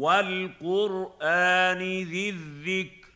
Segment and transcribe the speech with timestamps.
[0.00, 3.08] والقرآن ذي الذكر.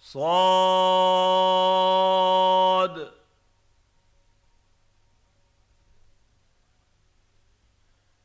[0.00, 0.32] صاد.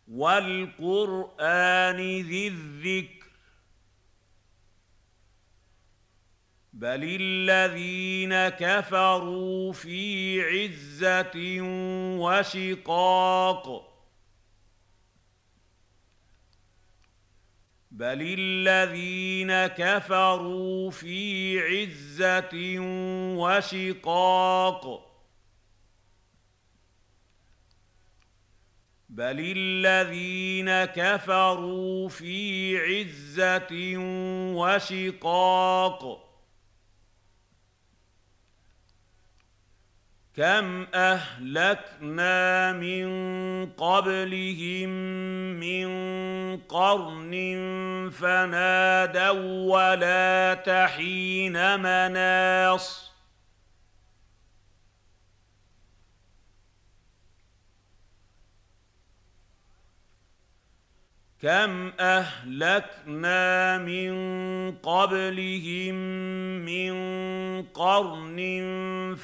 [0.08, 3.28] والقرآن ذي الذكر.
[6.74, 11.62] بل الذين كفروا في عزة
[12.20, 13.87] وشقاق.
[17.98, 22.50] بل الذين كفروا في عزه
[23.38, 25.08] وشقاق
[29.10, 33.98] بل الذين كفروا في عزه
[34.56, 36.27] وشقاق
[40.38, 43.08] كم اهلكنا من
[43.66, 44.90] قبلهم
[45.60, 45.88] من
[46.58, 47.32] قرن
[48.20, 53.12] فنادوا ولا تحين مناص
[61.42, 64.12] كم اهلكنا من
[64.72, 65.96] قبلهم
[66.66, 66.94] من
[67.64, 68.38] قرن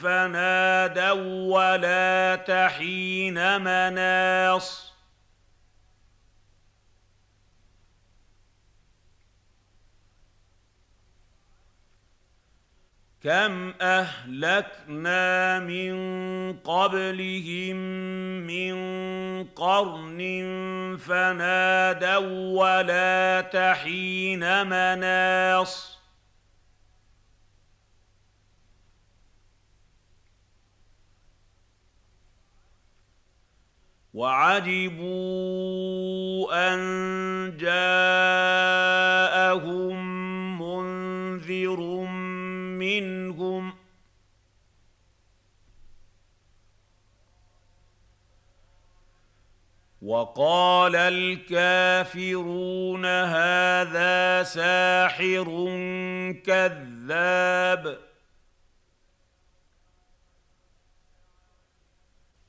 [0.02, 4.93] فنادوا ولا تحين مناص
[13.24, 15.96] كم اهلكنا من
[16.54, 17.76] قبلهم
[18.48, 18.76] من
[19.44, 20.20] قرن
[21.00, 26.00] فنادوا ولا تحين مناص
[34.14, 35.14] وعجبوا
[36.74, 37.94] ان جاءهم
[40.62, 41.80] منذر
[42.84, 43.74] منهم.
[50.02, 55.46] وقال الكافرون هذا ساحر
[56.46, 58.00] كذاب.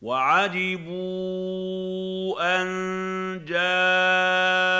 [0.02, 1.44] وعجبوا
[2.62, 4.74] أن جاءهم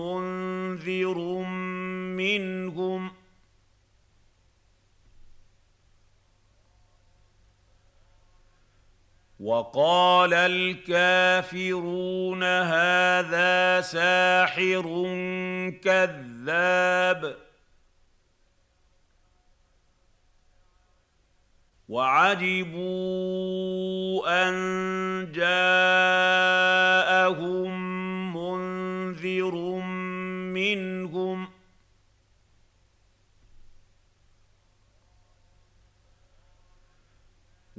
[0.00, 1.18] منذر
[2.16, 3.13] منهم.
[9.44, 14.82] وقال الكافرون هذا ساحر
[15.84, 17.36] كذاب.
[21.88, 22.88] وعجبوا
[24.48, 24.54] أن
[25.32, 25.54] جاءهم
[28.36, 29.54] منذر
[30.54, 31.53] منهم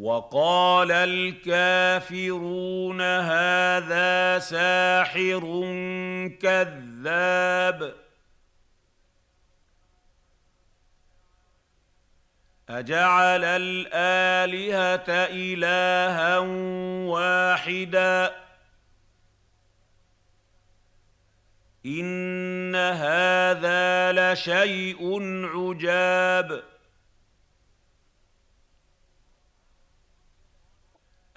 [0.05, 5.41] وقال الكافرون هذا ساحر
[6.41, 7.95] كذاب.
[12.69, 16.37] أجعل الآلهة إلها
[17.09, 18.35] واحدا.
[21.85, 25.19] إن هذا لشيء
[25.55, 26.74] عجاب.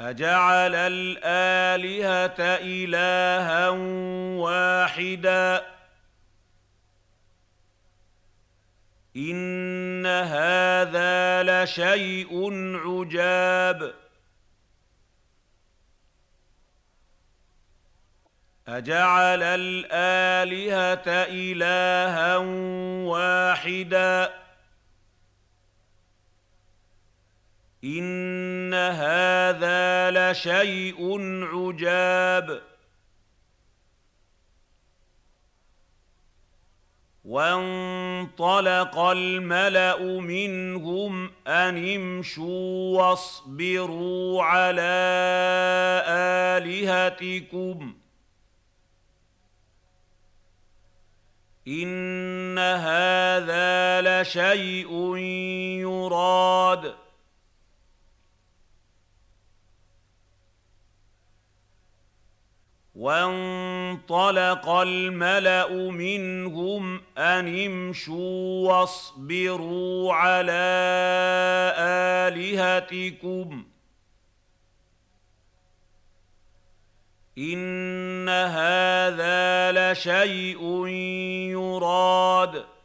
[0.01, 3.69] أجعل الآلهة إلها
[4.39, 5.67] واحدا.
[9.17, 12.51] إن هذا لشيء
[12.87, 13.95] عجاب.
[18.69, 22.37] أجعل الآلهة إلها
[23.07, 24.48] واحدا.
[27.85, 31.21] ان هذا لشيء
[31.55, 32.63] عجاب.
[37.25, 44.83] وانطلق الملا منهم ان امشوا واصبروا على
[46.65, 47.95] الهتكم.
[51.69, 55.17] ان هذا لشيء
[55.81, 57.08] يراد.
[62.99, 70.53] وانطلق الملأ منهم أن امشوا واصبروا على
[71.79, 73.67] آلهتكم.
[77.39, 80.87] إن هذا لشيء
[81.51, 82.78] يراد.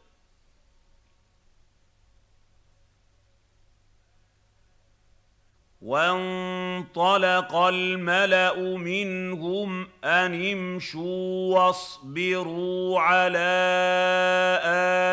[5.84, 13.38] وانطلق الملأ منهم أن امشوا واصبروا على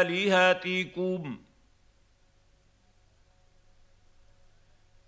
[0.02, 1.40] آلهتكم.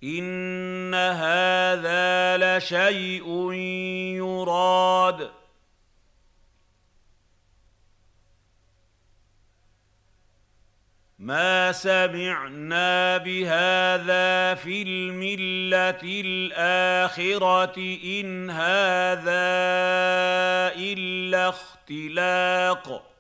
[0.04, 3.52] إن هذا لشيء
[4.18, 5.43] يراد.
[11.24, 19.24] ما سمعنا بهذا في المله الاخره ان هذا
[20.76, 23.13] الا اختلاق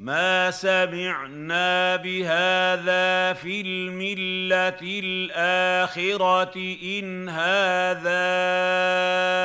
[0.00, 8.30] ما سمعنا بهذا في الملة الآخرة إن هذا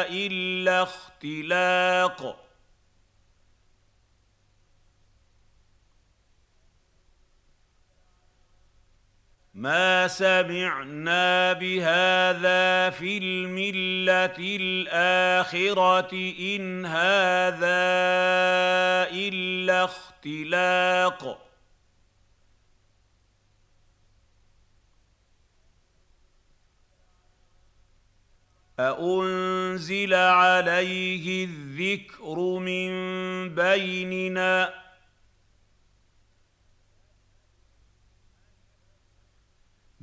[0.10, 2.45] إلا اختلاق.
[9.56, 17.86] ما سمعنا بهذا في الملة الآخرة إن هذا
[19.12, 21.46] إلا اختلاق.
[28.80, 32.90] أأنزل عليه الذكر من
[33.56, 34.85] بيننا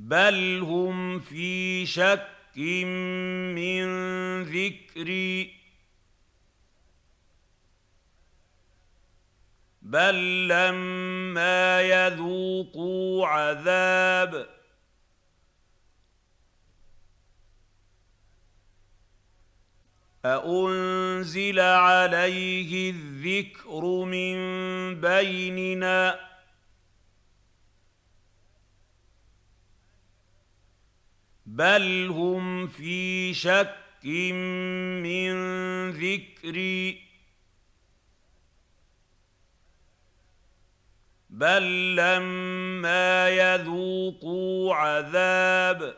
[0.03, 2.57] بل هم في شك
[3.55, 3.83] من
[4.43, 5.53] ذكري.
[9.81, 14.49] بل لما يذوقوا عذاب
[20.25, 24.35] أأنزل عليه الذكر من
[25.01, 26.32] بيننا
[31.53, 34.05] بل هم في شك
[35.05, 35.33] من
[35.91, 37.01] ذكري.
[41.29, 45.95] بل لما يذوقوا عذاب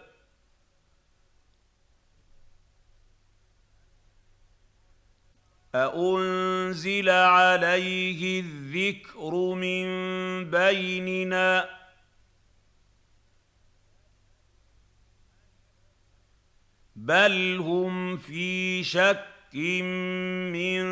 [5.75, 9.85] أأنزل عليه الذكر من
[10.49, 11.84] بيننا
[17.05, 19.55] بل هم في شك
[20.53, 20.83] من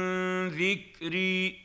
[0.47, 1.59] ذكري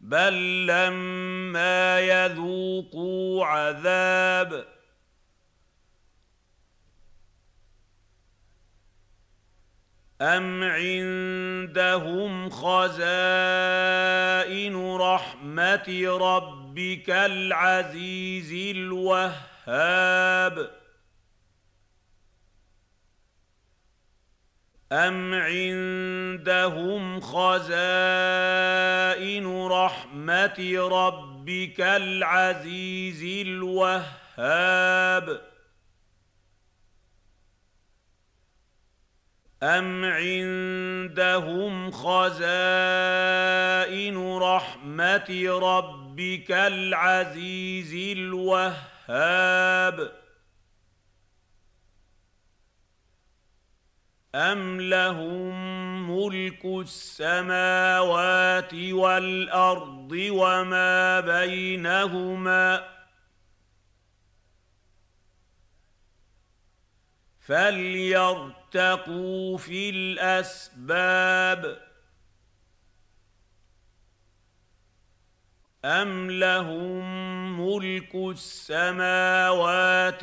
[0.00, 4.66] بل لما يذوقوا عذاب.
[10.20, 13.76] أم عندهم خزائن
[14.96, 19.55] رحمة ربك العزيز الوهاب ۖ.
[24.92, 28.46] أم عندهم خزائن
[29.66, 35.40] رحمة ربك العزيز الوهاب؟
[39.62, 42.36] أم عندهم خزائن
[44.36, 48.95] رحمة ربك العزيز الوهاب ۖ؟
[54.34, 55.56] أم لهم
[56.10, 62.96] ملك السماوات والأرض وما بينهما
[67.40, 68.48] فليرتقوا
[69.58, 71.85] في الأسباب
[75.86, 77.06] أم لهم
[77.60, 79.04] ملك السماوات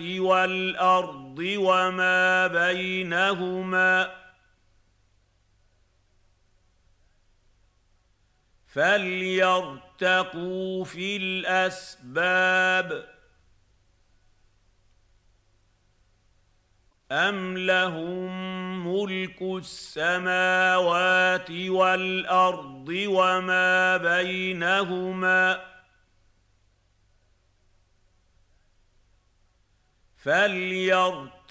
[0.01, 4.11] والارض وما بينهما
[9.93, 13.12] فليرتقوا في الاسباب
[17.11, 18.33] أم لهم
[18.87, 19.91] ملك السماوات
[21.51, 25.73] والأرض وما بينهما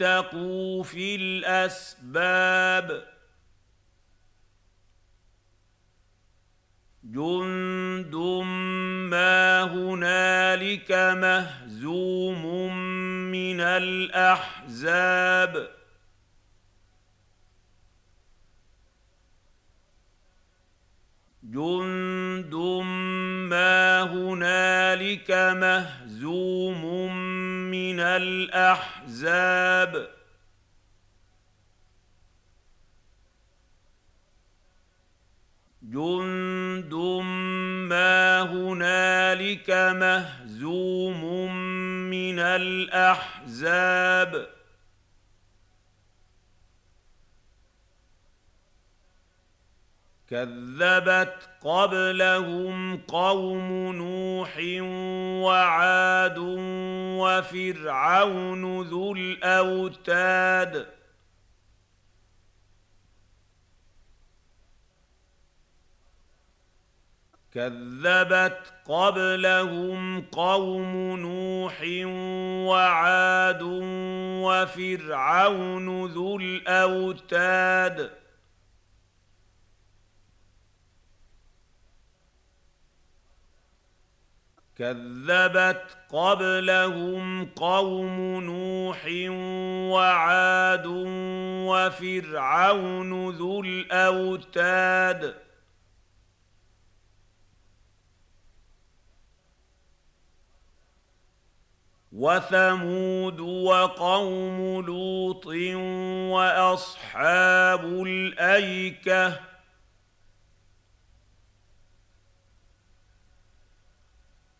[0.03, 3.13] فليرتقوا في الأسباب
[7.05, 8.15] جند
[9.11, 12.52] ما هنالك مهزوم
[13.53, 14.23] من الأحزاب.
[21.45, 22.55] جند
[23.51, 26.83] ما هنالك مهزوم
[27.71, 29.43] من الأحزاب.
[35.83, 36.95] جند
[37.89, 41.23] ما هنالك مهزوم
[42.13, 43.83] من الأحزاب.
[50.31, 54.59] كذبت قبلهم قوم نوح
[55.45, 56.39] وعاد
[57.19, 61.02] وفرعون ذو الأوتاد.
[67.55, 71.83] كذبت قبلهم قوم نوح
[72.69, 73.63] وعاد
[74.43, 78.11] وفرعون ذو الأوتاد.
[84.79, 89.07] كذبت قبلهم قوم نوح
[89.93, 90.87] وعاد
[91.67, 95.52] وفرعون ذو الأوتاد.
[102.13, 105.47] وثمود وقوم لوط
[106.33, 109.41] وأصحاب الأيكة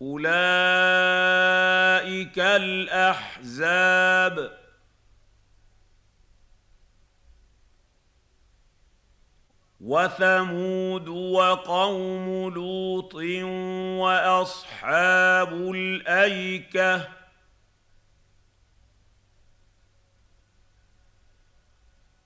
[0.03, 0.33] أولئك
[2.39, 3.83] الأحزاب
[9.81, 13.15] وثمود وقوم لوط
[14.03, 17.22] وأصحاب الأيكة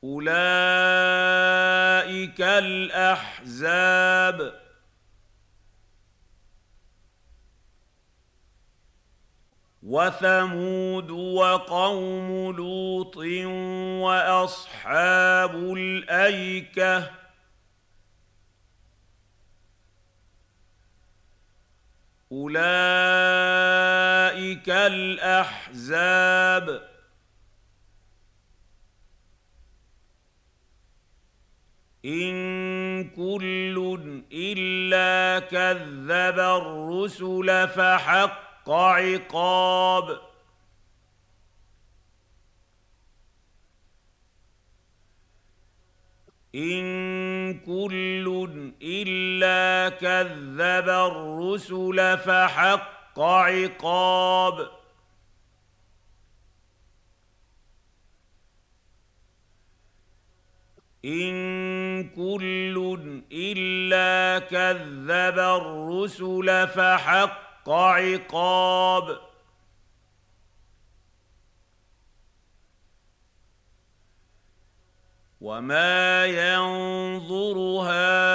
[0.04, 0.30] اولئك
[2.40, 3.86] الاحزاب.
[9.82, 13.16] وثمود وقوم لوط
[14.02, 17.10] واصحاب الايكه.
[22.32, 22.68] اولئك
[24.68, 26.16] الاحزاب.
[32.06, 33.98] إن كل
[34.32, 40.20] إلا كذب الرسل فحق عقاب.
[46.54, 48.48] إن كل
[48.82, 54.85] إلا كذب الرسل فحق عقاب.
[61.06, 62.98] إن كل
[63.32, 69.18] إلا كذب الرسل فحق عقاب.
[75.40, 78.26] وما ينظر هؤلاء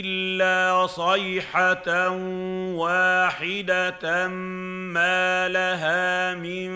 [0.00, 2.08] إلا صيحة
[2.80, 6.70] واحدة ما لها من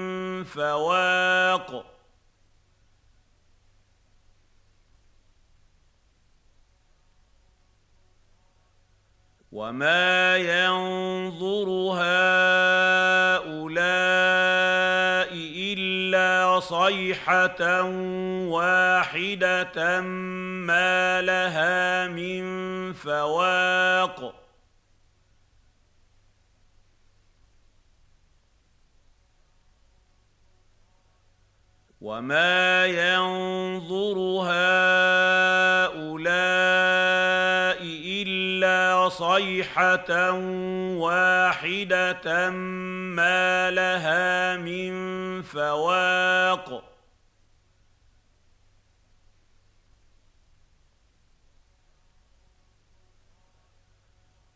[0.44, 1.88] فواق.
[9.52, 12.09] وما ينظر هؤلاء
[15.73, 17.83] الا صيحه
[18.52, 22.43] واحدة ما لها من
[22.93, 24.35] فواق
[32.00, 36.09] وما ينظر هؤلاء
[39.08, 40.30] صيحة
[41.00, 46.84] واحدة ما لها من فواق.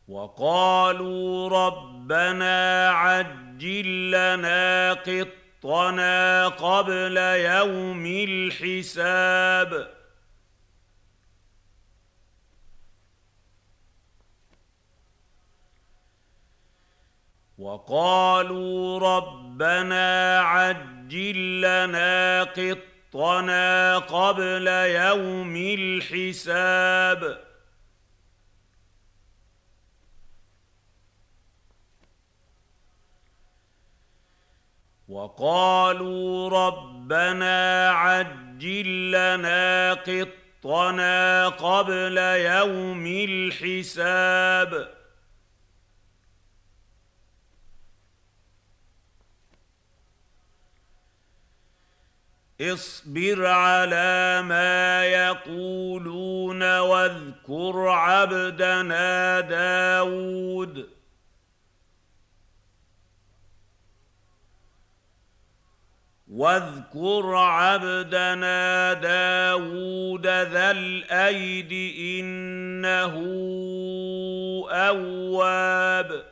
[0.09, 10.02] وقالوا ربنا عجل لنا قطنا قبل يوم الحساب.
[17.63, 27.45] وقالوا ربنا عجل لنا قطنا قبل يوم الحساب.
[35.09, 45.02] وقالوا ربنا عجل لنا قطنا قبل يوم الحساب.
[52.63, 60.89] اصبر على ما يقولون واذكر عبدنا داود.
[66.29, 71.73] واذكر عبدنا داود ذا الأيد
[72.23, 73.15] إنه
[74.71, 76.32] أواب.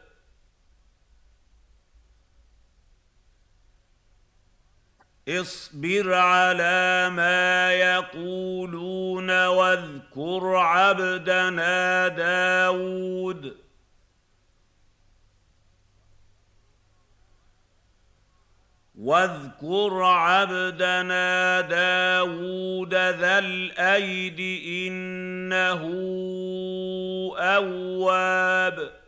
[5.38, 13.56] اصبر على ما يقولون واذكر عبدنا داود.
[18.98, 24.40] واذكر عبدنا داود ذا الأيد
[24.90, 25.80] إنه
[27.38, 28.99] أواب.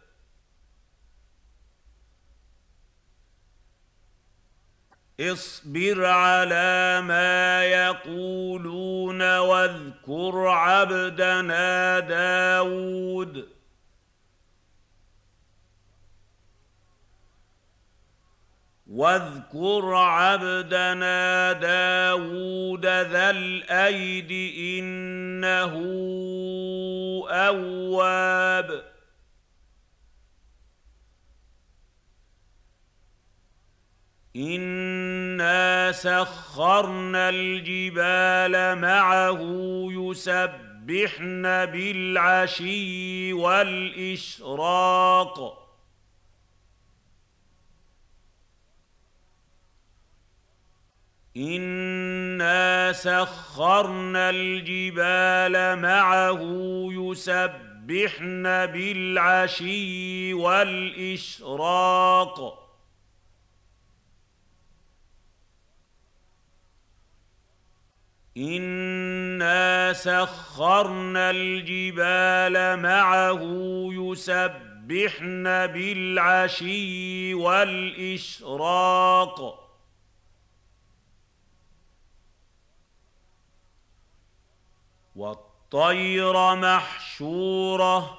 [5.31, 13.49] اصبر على ما يقولون واذكر عبدنا داود.
[18.87, 25.73] واذكر عبدنا داود ذا الأيد إنه
[27.31, 28.91] أواب.
[34.37, 39.38] انا سخرنا الجبال معه
[39.92, 44.83] يسبحن بالعشي والاشراق
[51.37, 56.40] انا سخرنا الجبال معه
[56.92, 61.83] يسبحن بالعشي والاشراق
[68.37, 73.40] انا سخرنا الجبال معه
[73.92, 78.83] يسبحن بالعشي والاشراق
[85.16, 88.18] والطير محشوره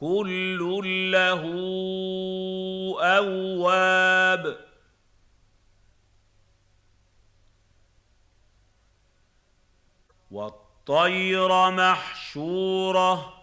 [0.00, 0.58] كل
[1.12, 1.42] له
[3.00, 4.67] اواب
[10.88, 13.34] والطير محشوره.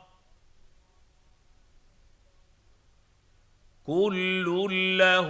[3.86, 4.45] كل
[4.97, 5.29] له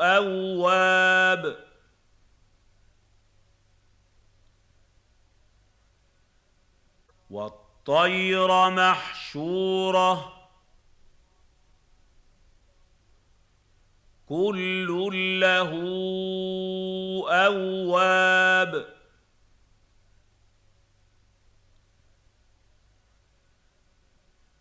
[0.00, 1.56] أواب.
[7.30, 10.32] والطير محشوره.
[14.28, 14.88] كل
[15.40, 15.70] له
[17.28, 18.97] أواب.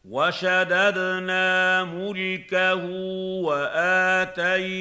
[0.09, 2.85] وشددنا ملكه
[3.43, 4.77] وآتيناه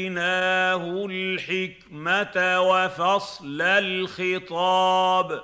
[1.11, 5.43] الحكمة وفصل الخطاب.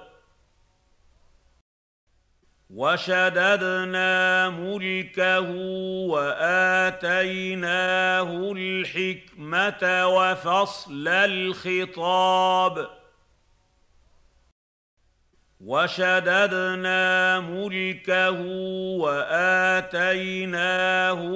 [2.70, 5.50] وشددنا ملكه
[6.10, 7.32] وآتيناه
[8.56, 13.01] الحكمة وفصل الخطاب.
[15.62, 18.40] وشددنا ملكه
[19.00, 20.62] وآتيناه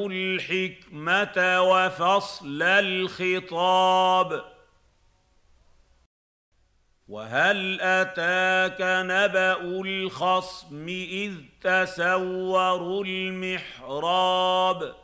[0.06, 4.44] الحكمة وفصل الخطاب.
[7.08, 14.94] وهل أتاك نبأ الخصم إذ تسوروا المحراب؟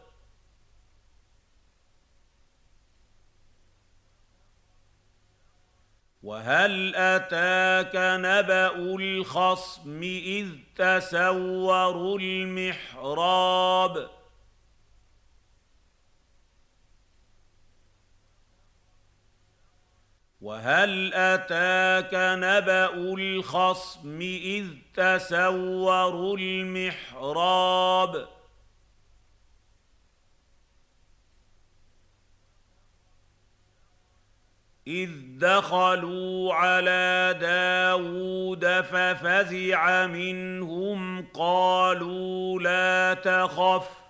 [6.22, 14.10] وهل أتاك نبأ الخصم إذ تسوروا المحراب؟
[20.40, 28.28] وهل أتاك نبأ الخصم إذ تسوروا المحراب؟
[34.86, 44.02] اذ دخلوا على داود ففزع منهم قالوا لا تخف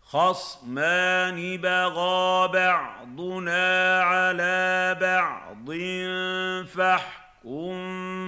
[0.00, 5.70] خصمان بغى بعضنا على بعض
[6.66, 7.76] فاحكم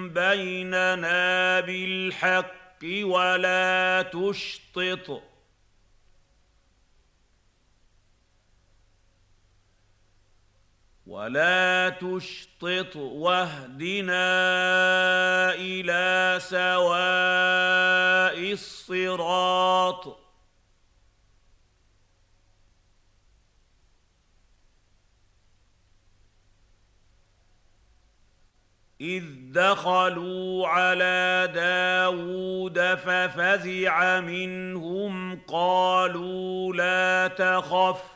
[0.09, 5.22] بيننا بالحق ولا تشطط
[11.06, 14.24] ولا تشطط واهدنا
[15.54, 17.76] إلى سواء
[18.52, 20.18] الصراط
[29.00, 38.15] اذ دخلوا على داود ففزع منهم قالوا لا تخف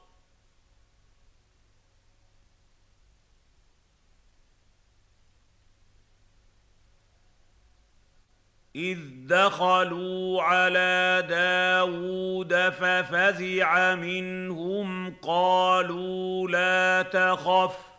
[8.75, 17.91] إذ دخلوا على داود ففزع منهم قالوا لا تخف.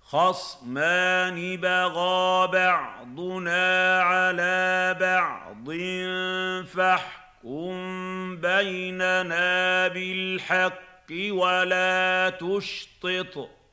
[0.00, 5.70] خصمان بغى بعضنا على بعض
[6.66, 7.74] فاحكم
[8.36, 13.63] بيننا بالحق ولا تشطط.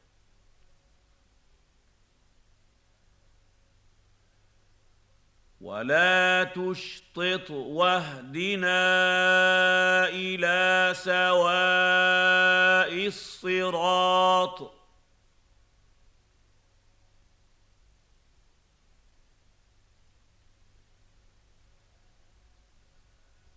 [5.61, 8.79] ولا تشطط واهدنا
[10.09, 12.31] إلى سواء
[13.07, 14.81] الصراط.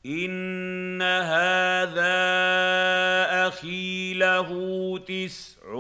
[0.07, 2.15] إن هذا
[4.15, 4.49] له
[4.99, 5.75] تسع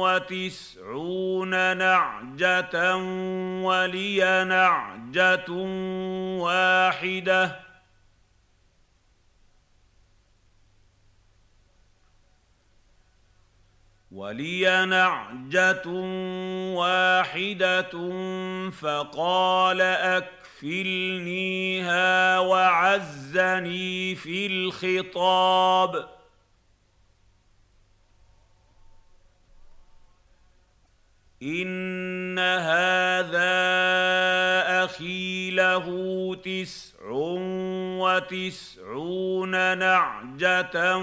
[0.00, 2.96] وتسعون نعجة
[3.64, 5.50] ولي نعجة
[6.40, 7.60] واحدة.
[14.12, 15.88] ولي نعجة
[16.74, 17.90] واحدة
[18.70, 26.19] فقال أك كفلنيها وعزني في الخطاب.
[31.42, 33.40] ان هذا
[34.84, 35.86] أخي له
[36.34, 37.10] تسع
[38.00, 40.96] وتسعون نعجه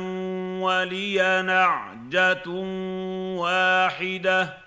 [0.62, 2.50] ولي نعجه
[3.40, 4.58] واحدة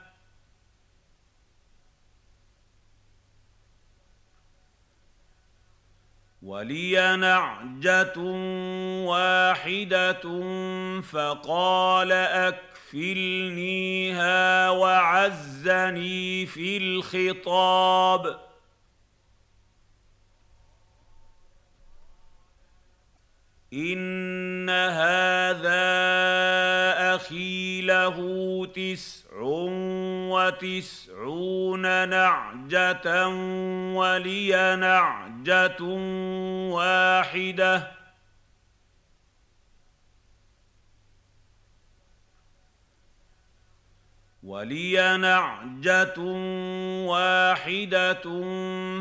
[6.42, 8.18] ولي نعجه
[9.06, 10.22] واحدة
[11.00, 12.12] فقال
[12.90, 18.40] اكفلنيها وعزني في الخطاب.
[23.72, 25.70] إن هذا
[27.14, 28.16] أخي له
[28.66, 29.40] تسع
[30.30, 33.28] وتسعون نعجة
[33.94, 35.82] ولي نعجة
[36.74, 37.99] واحدة.
[44.50, 46.18] ولي نعجة
[47.06, 48.22] واحدة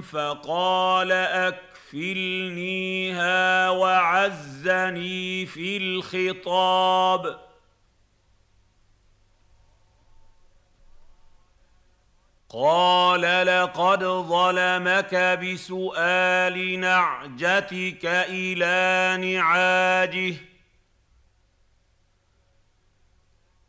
[0.01, 1.11] فقال
[1.91, 2.89] اكفلنيها
[3.69, 7.39] وعزني في الخطاب.
[12.49, 20.48] قال لقد ظلمك بسؤال نعجتك إلى نعاجه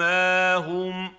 [0.00, 1.12] ما هم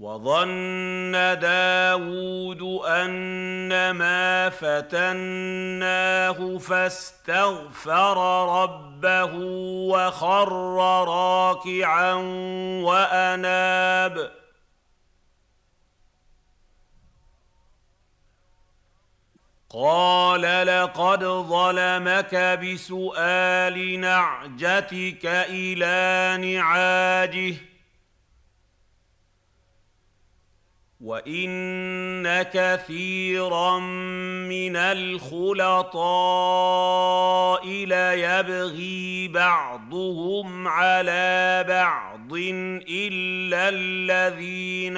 [0.00, 8.16] وظن داود أنما فتناه فاستغفر
[8.62, 9.34] ربه
[9.90, 10.52] وخر
[11.06, 12.12] راكعا
[12.82, 14.37] وأناب ۖ
[19.70, 27.54] قال لقد ظلمك بسؤال نعجتك إلى نعاجه.
[31.00, 33.78] وإن كثيرا
[34.48, 35.96] من الخلطاء
[37.66, 42.32] ليبغي بعضهم على بعض
[42.88, 44.96] إلا الذين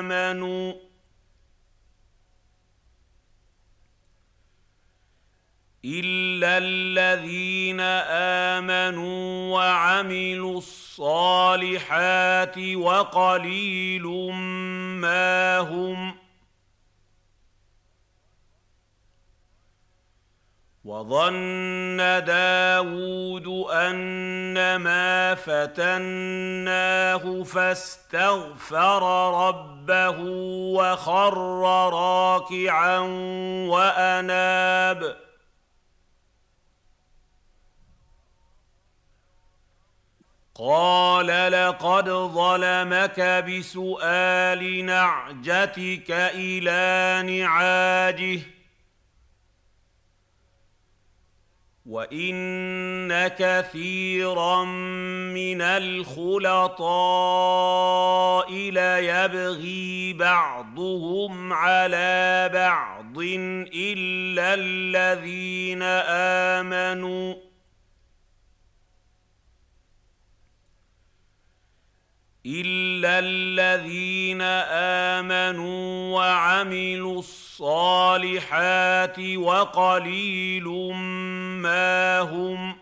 [0.00, 0.81] آمنوا.
[5.84, 7.80] الا الذين
[8.60, 14.06] امنوا وعملوا الصالحات وقليل
[15.02, 16.14] ما هم
[20.84, 29.02] وظن داود انما فتناه فاستغفر
[29.48, 30.16] ربه
[30.74, 31.34] وخر
[31.90, 32.98] راكعا
[33.68, 35.16] واناب
[40.64, 48.40] قال لقد ظلمك بسؤال نعجتك إلى نعاجه
[51.86, 54.64] وإن كثيرا
[55.34, 56.82] من الخلطاء
[58.52, 63.18] ليبغي بعضهم على بعض
[63.74, 65.82] إلا الذين
[66.62, 67.51] آمنوا
[72.46, 74.42] الا الذين
[75.22, 80.64] امنوا وعملوا الصالحات وقليل
[81.62, 82.76] ما هم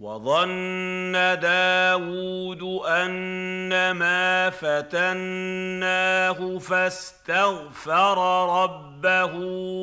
[0.00, 8.18] وظن داود انما فتناه فاستغفر
[8.64, 9.32] ربه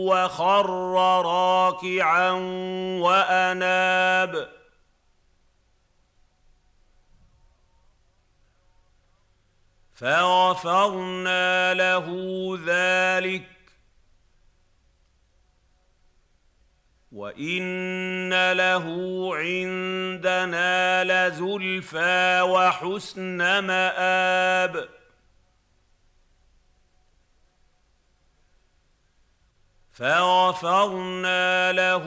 [0.10, 0.70] وخر
[1.26, 2.32] راكعا
[3.02, 4.63] واناب
[9.96, 12.08] فغفرنا له
[12.66, 13.50] ذلك.
[17.12, 18.86] وإن له
[19.36, 24.90] عندنا لزلفى وحسن مآب.
[29.92, 32.06] فغفرنا له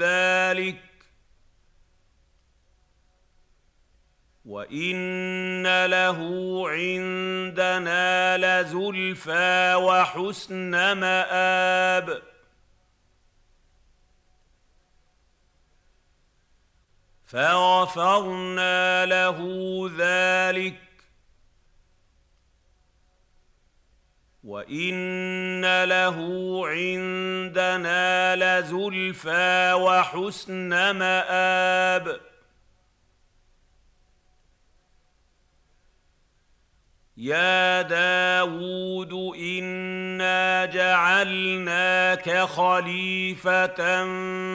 [0.00, 0.87] ذلك.
[4.44, 6.18] وان له
[6.68, 12.22] عندنا لزلفى وحسن ماب
[17.28, 19.38] فغفرنا له
[19.98, 20.78] ذلك
[24.44, 26.16] وان له
[26.68, 32.20] عندنا لزلفى وحسن ماب
[37.20, 43.66] يا داود انا جعلناك خليفه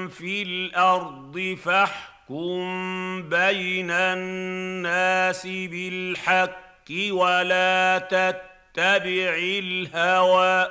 [0.08, 10.68] في الأرض فاحكم بين الناس بالحق ولا تتبع الهوى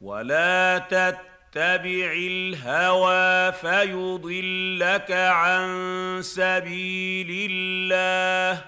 [0.00, 5.68] ولا تتبع الهوى فيضلك عن
[6.22, 8.64] سبيل الله.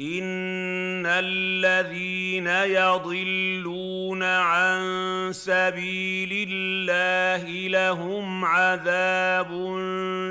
[0.00, 4.80] إن الذين يضلون عن
[5.32, 9.50] سبيل الله لهم عذاب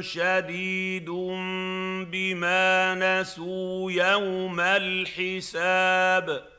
[0.01, 1.09] شديد
[2.11, 6.52] بما نسوا يوم الحساب.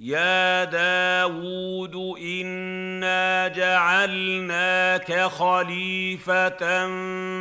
[0.00, 6.48] يا داود انا جعلناك خليفه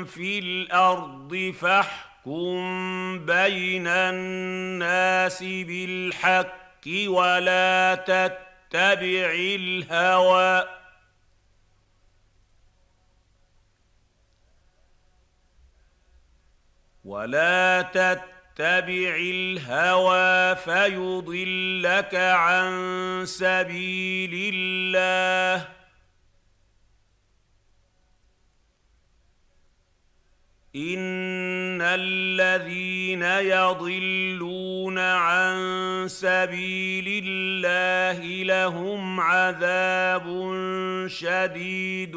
[0.03, 10.67] في الأرض فاحكم بين الناس بالحق ولا تتبع الهوى
[17.05, 22.71] ولا تتبع اتبع الهوى فيضلك عن
[23.25, 25.67] سبيل الله.
[30.75, 35.57] إن الذين يضلون عن
[36.07, 40.25] سبيل الله لهم عذاب
[41.07, 42.15] شديد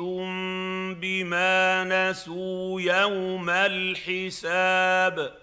[1.01, 5.41] بما نسوا يوم الحساب.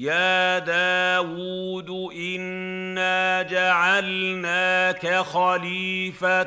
[0.00, 6.42] يا داود انا جعلناك خليفه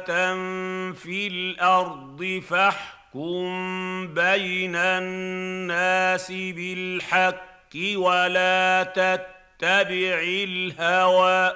[0.93, 11.53] في الأرض فاحكم بين الناس بالحق ولا تتبع الهوى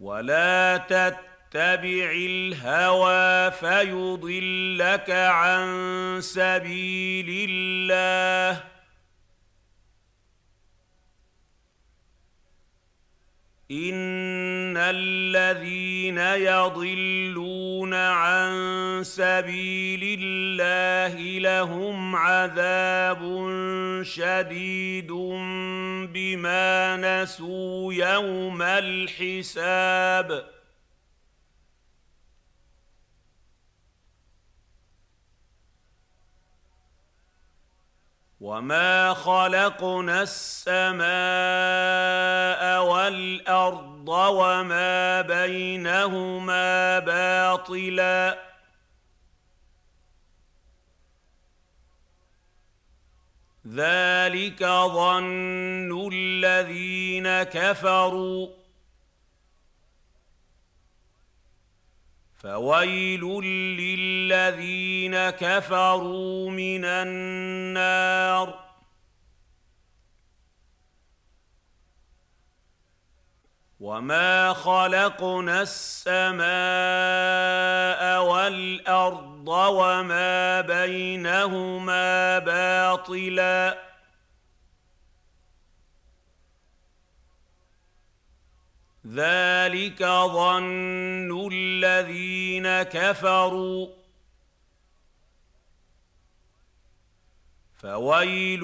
[0.00, 8.62] ولا تتبع اتبع الهوى فيضلك عن سبيل الله.
[13.70, 18.50] إن الذين يضلون عن
[19.04, 23.22] سبيل الله لهم عذاب
[24.02, 25.12] شديد
[26.12, 30.59] بما نسوا يوم الحساب.
[38.40, 41.02] وما خلقنا السماء
[42.82, 48.50] والارض وما بينهما باطلا
[53.66, 58.59] ذلك ظن الذين كفروا
[62.42, 63.24] فويل
[63.80, 68.70] للذين كفروا من النار.
[73.80, 76.42] وما خلقنا السماء
[78.24, 83.89] والأرض وما بينهما باطلا.
[89.14, 93.88] ذلك ظن الذين كفروا.
[97.82, 98.60] فويل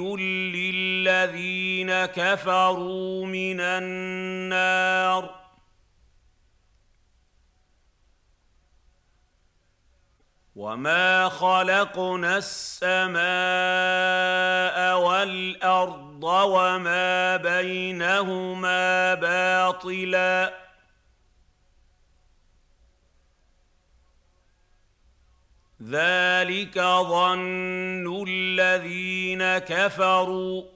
[0.56, 5.45] للذين كفروا من النار.
[10.56, 13.18] وما خلقنا السماء
[14.98, 20.54] والارض وما بينهما باطلا
[25.82, 30.75] ذلك ظن الذين كفروا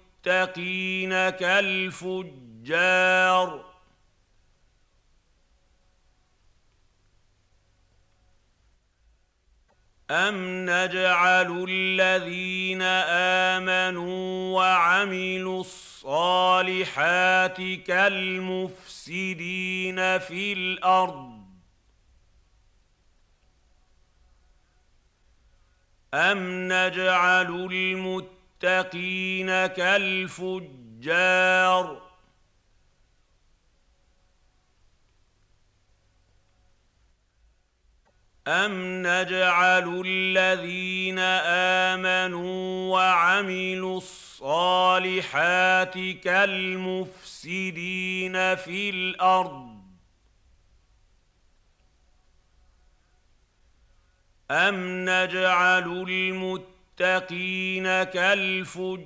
[0.27, 2.81] المتقين كالفجار.
[10.11, 12.81] أم نجعل الذين
[13.51, 17.57] آمنوا وعملوا الصالحات
[17.87, 19.19] كالمفسدين
[20.19, 21.41] في الأرض.
[26.13, 28.40] أم نجعل المتقين
[29.67, 31.21] كالفجار.
[38.47, 41.19] أم نجعل الذين
[41.89, 45.93] آمنوا وعملوا الصالحات
[46.23, 47.55] كالمفسدين
[48.55, 49.81] في الأرض.
[54.51, 56.70] أم نجعل المتقين
[58.03, 59.01] كالفجار.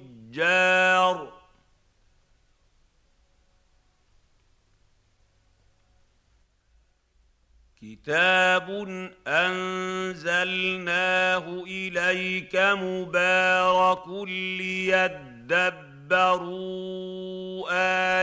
[7.81, 8.69] كتاب
[9.27, 10.83] أنزلناه
[11.67, 15.25] إليك مبارك ليدبروا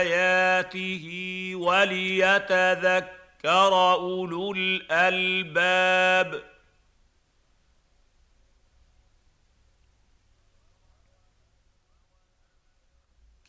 [0.01, 1.05] آياته
[1.55, 3.13] وليتذكر
[3.93, 6.52] أولو الألباب.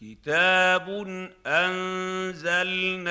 [0.05, 0.89] كتاب
[1.47, 3.03] انزلناه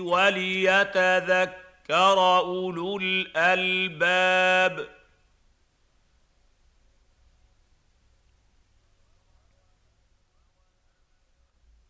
[0.00, 1.48] وليتذكر
[1.90, 4.86] اولو الالباب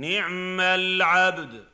[0.00, 1.64] نعم العبد.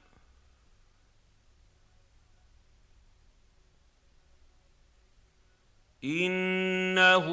[6.05, 7.27] إنه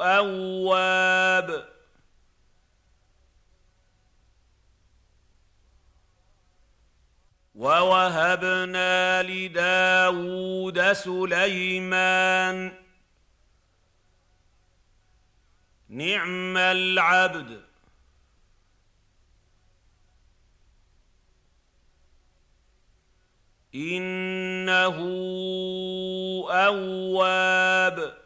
[0.00, 1.68] أواب.
[7.54, 12.72] ووهبنا لداود سليمان.
[15.88, 17.67] نعم العبد.
[23.74, 24.96] إنه
[26.50, 28.18] أواب.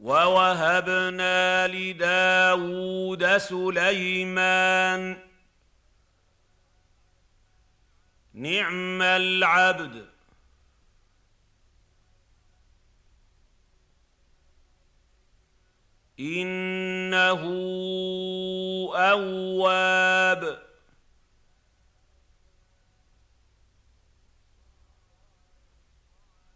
[0.00, 5.16] ووهبنا لداود سليمان
[8.34, 10.13] نعم العبد.
[16.20, 17.42] إنه
[18.94, 20.64] أواب.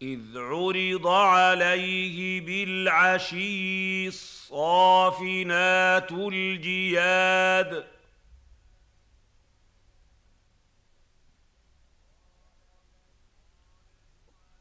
[0.01, 7.98] إذ عرض عليه بالعشي الصافنات الجياد.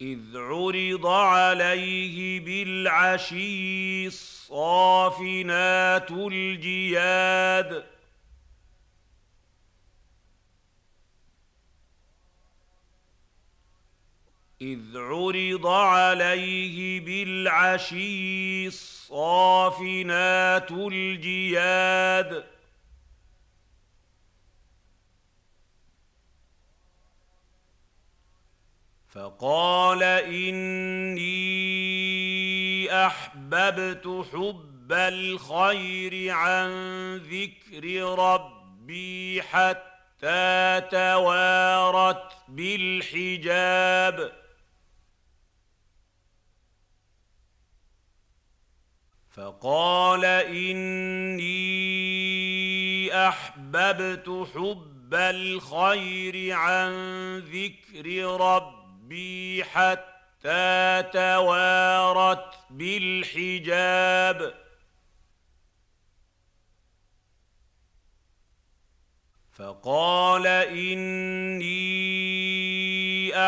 [0.01, 7.85] إذ عرض عليه بالعشي الصافنات الجياد.
[14.61, 22.58] إذ عرض عليه بالعشي الصافنات الجياد.
[29.09, 31.29] فقال إني
[33.07, 36.71] أحببت حب الخير عن
[37.17, 44.33] ذكر ربي حتى توارت بالحجاب.
[49.31, 51.49] فقال إني
[53.29, 56.93] أحببت حب الخير عن
[57.39, 58.07] ذكر
[58.41, 58.78] ربي
[59.09, 64.55] ربي حتى توارت بالحجاب.
[69.53, 71.69] فقال إني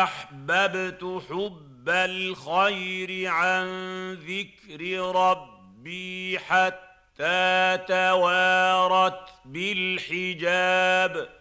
[0.03, 3.67] أحببت حب الخير عن
[4.13, 4.81] ذكر
[5.15, 11.40] ربي حتى توارت بالحجاب.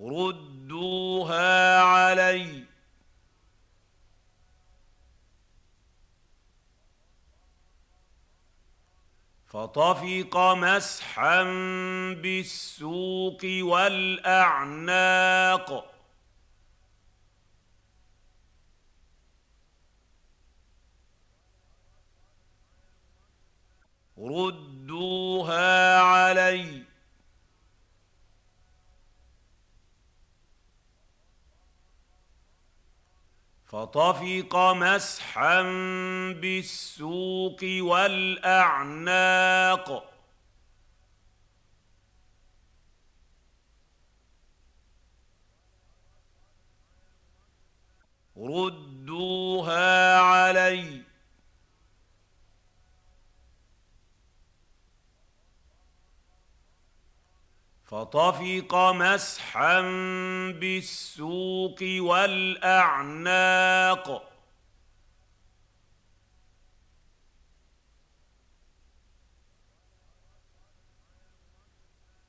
[0.00, 2.64] ردوها عليّ.
[9.48, 11.42] فطفق مسحا
[12.12, 14.88] بالسوق والأعناق.
[24.18, 26.97] ردوها عليّ.
[33.68, 35.62] فطفق مسحا
[36.32, 38.98] بالسوق والأعناق.
[48.36, 51.07] ردوها عليّ.
[57.88, 59.80] فطفق مسحا
[60.60, 63.44] بالسوق والأعناق.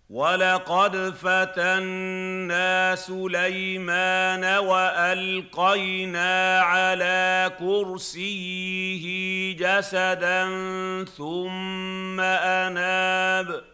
[0.10, 9.06] ولقد فتنا سليمان وألقينا على كرسيه
[9.58, 10.46] جسدا
[11.18, 13.69] ثم أناب.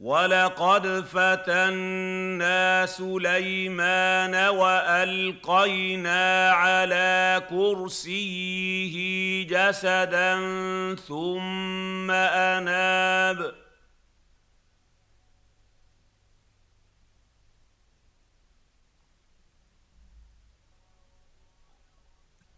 [0.00, 8.96] ولقد فتنا سليمان والقينا على كرسيه
[9.46, 10.36] جسدا
[11.08, 13.52] ثم اناب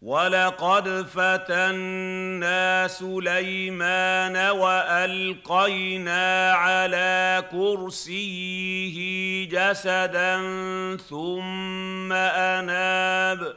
[0.03, 8.99] ولقد فتنا سليمان والقينا على كرسيه
[9.49, 10.37] جسدا
[10.97, 13.57] ثم اناب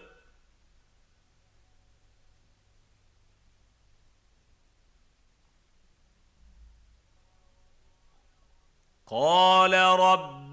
[9.07, 10.44] قال رب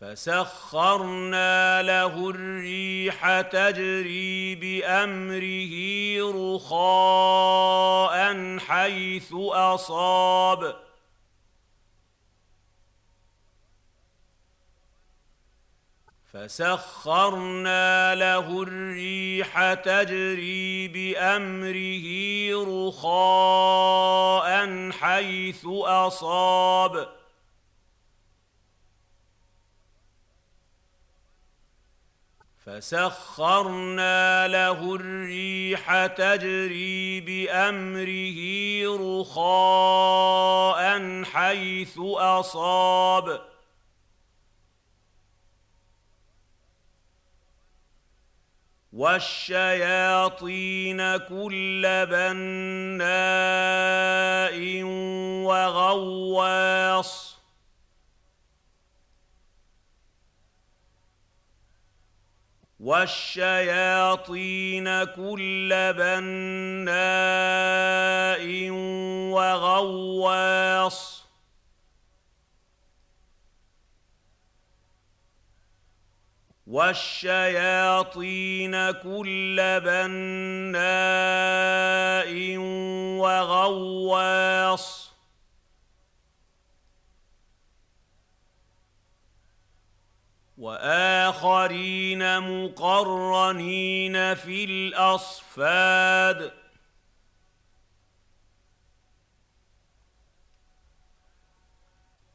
[0.00, 5.74] فسخرنا له الريح تجري بأمره
[6.54, 8.16] رخاء
[8.58, 10.76] حيث أصاب.
[16.32, 22.06] فسخرنا له الريح تجري بأمره
[22.88, 24.46] رخاء
[24.90, 27.25] حيث أصاب.
[32.66, 38.40] فسخرنا له الريح تجري بأمره
[39.20, 40.80] رخاء
[41.24, 43.46] حيث أصاب.
[48.92, 50.36] والشياطين
[51.16, 53.06] كل بناء
[55.46, 57.35] وغواص.
[62.86, 64.44] والشياطين
[65.04, 66.86] كل بناء
[69.34, 71.00] وغواص.
[76.66, 78.10] والشياطين
[78.90, 80.76] كل بناء
[83.18, 85.15] وغواص.
[90.58, 96.52] وآخرين مقرنين في الأصفاد.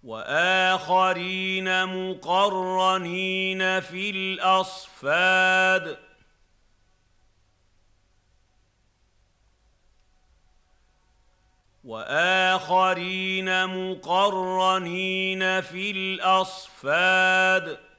[0.03, 5.97] وآخرين مقرنين في الأصفاد.
[11.83, 17.90] وآخرين مقرنين في الأصفاد.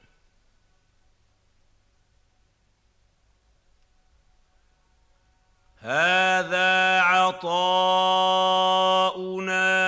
[5.83, 7.93] هذا عطاؤنا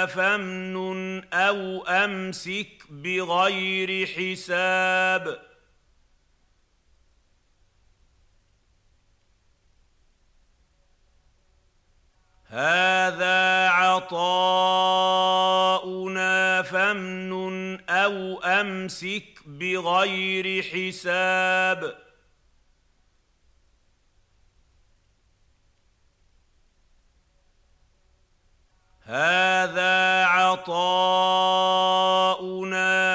[0.05, 5.39] فامنن أو أمسك بغير حساب.
[12.45, 14.21] هذا عطاؤنا
[16.61, 22.04] فامنن أو أمسك بغير حساب.
[29.05, 31.17] هذا عطاؤنا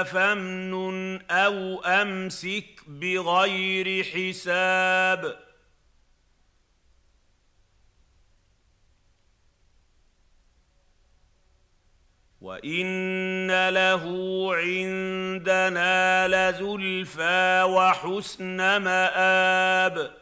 [0.02, 5.36] فامنن أو أمسك بغير حساب.
[12.40, 14.04] وإن له
[14.54, 20.20] عندنا لزلفى وحسن مآب.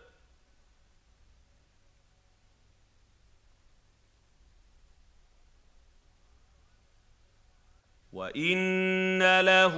[8.18, 9.76] وان له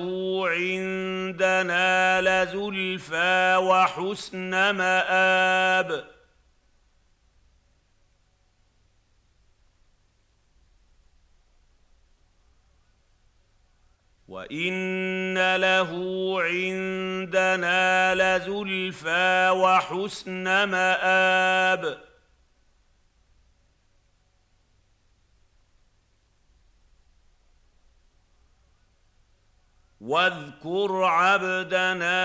[0.49, 6.05] عندنا لزلفى وحسن مآب
[14.28, 15.91] وان له
[16.43, 22.10] عندنا لزلفى وحسن مآب
[30.01, 32.19] واذكر عبدنا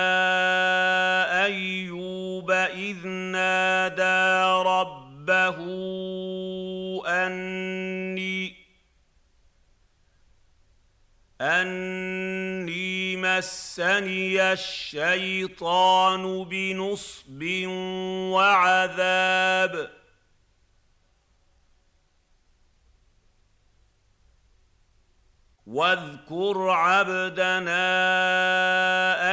[1.44, 5.56] أيوب إذ نادى ربه
[7.06, 8.56] أني
[11.40, 17.42] أني مسني الشيطان بنصب
[18.32, 19.90] وعذاب
[25.66, 27.84] واذكر عبدنا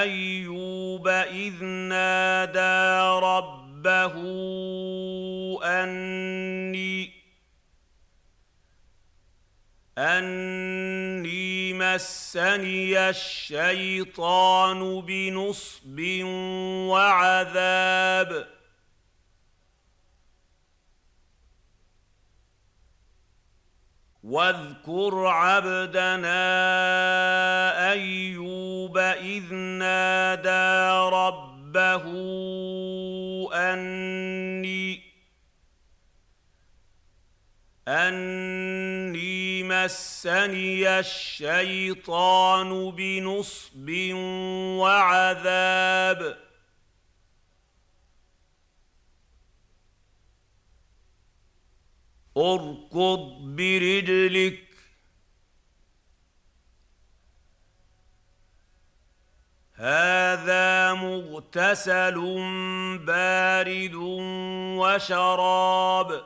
[0.01, 4.13] أيوب إذ نادى ربه
[5.63, 7.13] أني
[9.97, 15.99] أني مسني الشيطان بنصب
[16.89, 18.47] وعذاب
[24.23, 26.41] واذكر عبدنا
[27.91, 32.03] أيوب إذ نادى ربه
[33.53, 35.03] أني
[37.87, 43.89] أني مسني الشيطان بنصب
[44.79, 46.42] وعذاب
[52.37, 54.63] اركض برجلك.
[59.73, 62.15] هذا مغتسل
[63.05, 63.93] بارد
[64.79, 66.23] وشراب.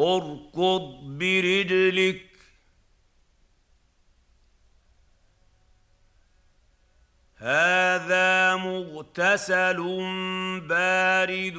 [0.00, 2.33] اركض برجلك.
[7.44, 9.76] هذا مغتسل
[10.68, 11.56] بارد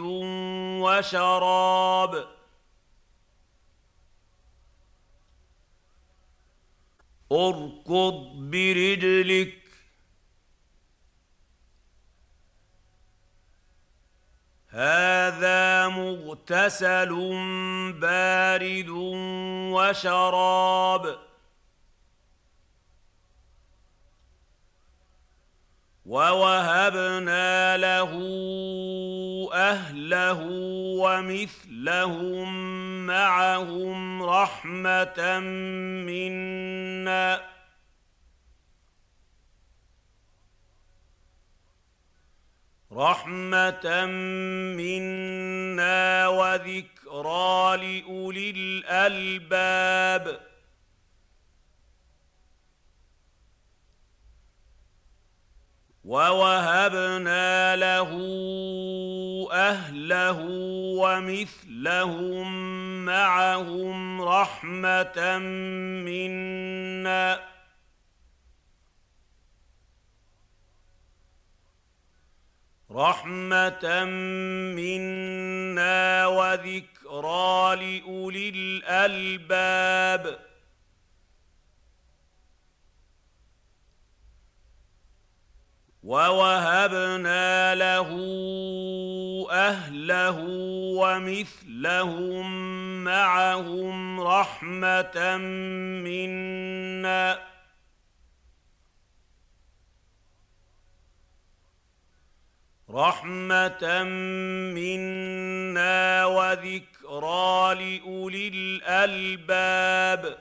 [0.81, 2.27] وشراب.
[7.31, 8.15] اركض
[8.51, 9.61] برجلك.
[14.69, 17.13] هذا مغتسل
[18.01, 18.89] بارد
[19.75, 21.34] وشراب.
[26.05, 28.11] ووهبنا له
[29.53, 30.39] اهله
[31.01, 32.49] ومثلهم
[33.07, 35.39] معهم رحمه
[36.05, 37.41] منا
[42.91, 44.05] رحمه
[44.77, 50.54] منا وذكرى لاولي الالباب
[56.05, 58.09] ووهبنا له
[59.51, 60.39] اهله
[61.01, 62.47] ومثلهم
[63.05, 65.37] معهم رحمه
[66.05, 67.39] منا
[72.91, 74.05] رحمه
[74.75, 80.39] منا وذكرى لاولي الالباب
[86.05, 88.09] ووهبنا له
[89.51, 90.39] اهله
[91.01, 92.45] ومثلهم
[93.03, 95.37] معهم رحمه
[96.05, 97.39] منا
[102.89, 104.03] رحمه
[104.77, 110.37] منا وذكرى لاولي الالباب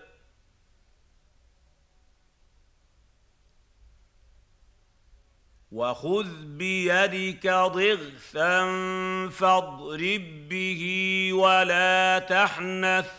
[5.75, 8.61] وخذ بيدك ضغثا
[9.29, 10.83] فاضرب به
[11.33, 13.11] ولا تحنث.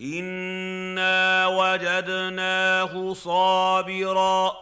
[0.00, 4.52] انا وجدناه صابرا.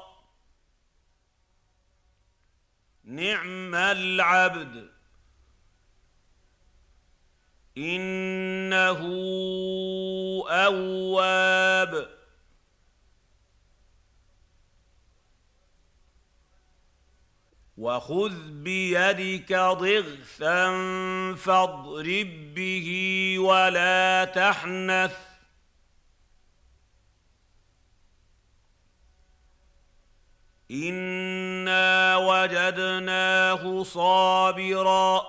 [3.05, 4.91] نعم العبد.
[7.79, 8.99] انه
[10.49, 12.18] اواب.
[17.79, 20.65] وخذ بيدك ضغثا
[21.35, 22.89] فاضرب به
[23.39, 25.17] ولا تحنث.
[30.71, 35.23] انا وجدناه صابرا.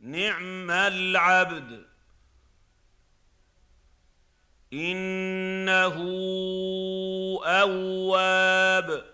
[0.00, 1.86] نعم العبد.
[4.72, 5.96] انه
[7.44, 9.11] اواب.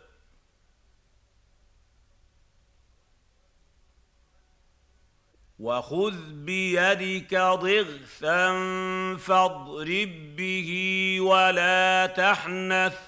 [5.59, 8.47] وخذ بيدك ضغثا
[9.17, 10.71] فاضرب به
[11.21, 12.99] ولا تحنث.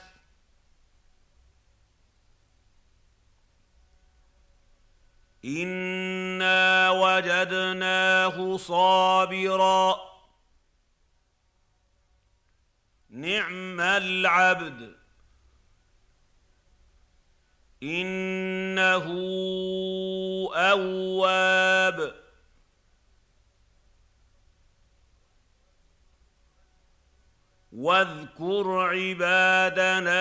[5.45, 10.01] انا وجدناه صابرا.
[13.11, 14.97] نعم العبد.
[17.83, 19.05] انه
[20.55, 22.20] اواب.
[27.81, 30.21] واذكر عبادنا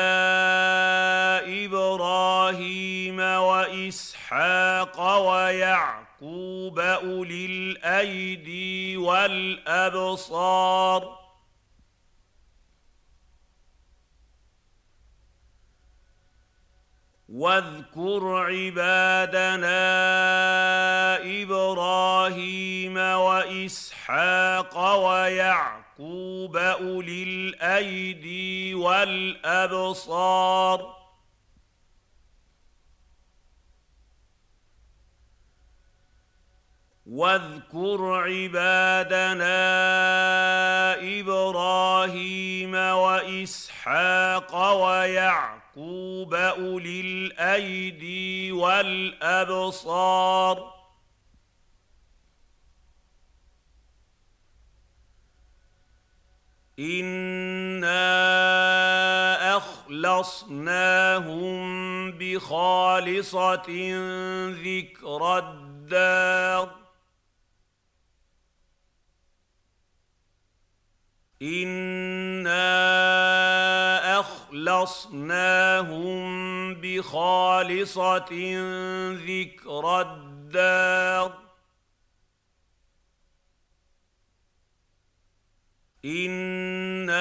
[1.66, 10.40] إبراهيم وإسحاق ويعقوب أولي الأيدي والأبصار.
[17.30, 19.80] واذكر عبادنا
[21.42, 30.20] إبراهيم وإسحاق ويعقوب يعقوب اولي الايدي والابصار
[37.06, 39.50] واذكر عبادنا
[41.20, 50.00] إبراهيم واسحاق ويعقوب اولي الايدي والابصار
[56.80, 57.98] انا
[59.58, 60.80] اخلصناهم
[62.12, 63.68] بخالصه
[64.50, 66.70] ذكر الدار
[71.42, 72.60] انا
[74.20, 76.00] اخلصناهم
[76.82, 78.30] بخالصه
[79.14, 81.49] ذكر الدار
[86.06, 87.20] انا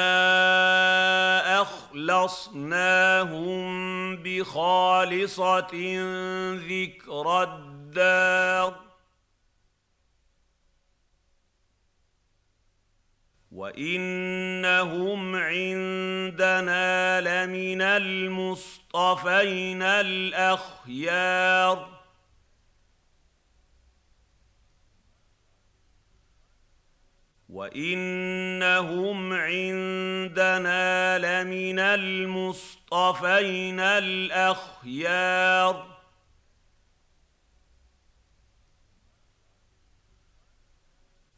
[1.63, 3.59] اخلصناهم
[4.17, 5.69] بخالصه
[6.55, 8.75] ذكر الدار
[13.53, 21.98] وانهم عندنا لمن المصطفين الاخيار
[27.49, 35.87] وانهم عندنا لمن المصطفين الاخيار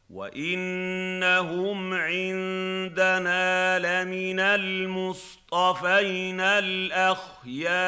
[0.09, 7.81] وانهم عندنا لمن المصطفين الاخيار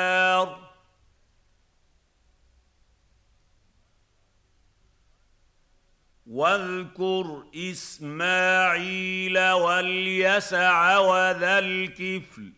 [6.34, 12.52] واذكر إسماعيل واليسع وذا الكفل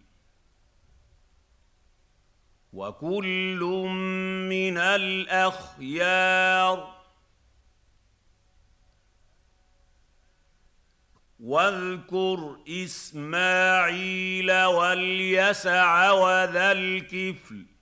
[2.73, 3.59] وكل
[4.49, 6.25] من الأخيار
[11.39, 17.74] واذكر إسماعيل واليسع وذا الكفل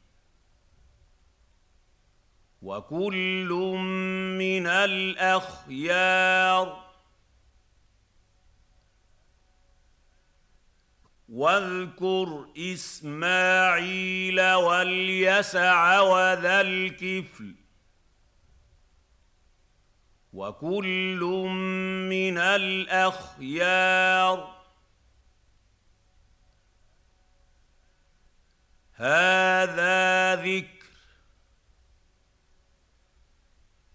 [2.64, 3.50] وكل
[4.40, 6.04] من الأخيار.
[11.30, 17.56] واذكر إسماعيل واليسع وذا الكفل.
[20.34, 21.20] وكل
[22.10, 23.84] من الأخيار.
[28.96, 30.73] هذا ذكر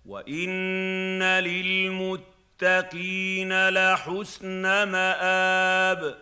[0.09, 2.99] وان للمتقين
[3.69, 6.19] لحسن مآب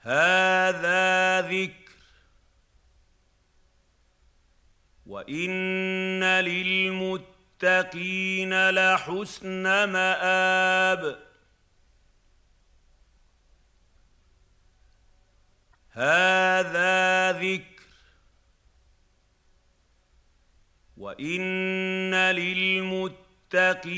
[0.00, 1.92] هذا ذكر
[5.06, 7.90] وان للمتقين
[8.70, 11.18] لحسن مآب
[15.90, 17.77] هذا ذكر
[20.98, 22.14] وان
[23.50, 23.90] للمتقين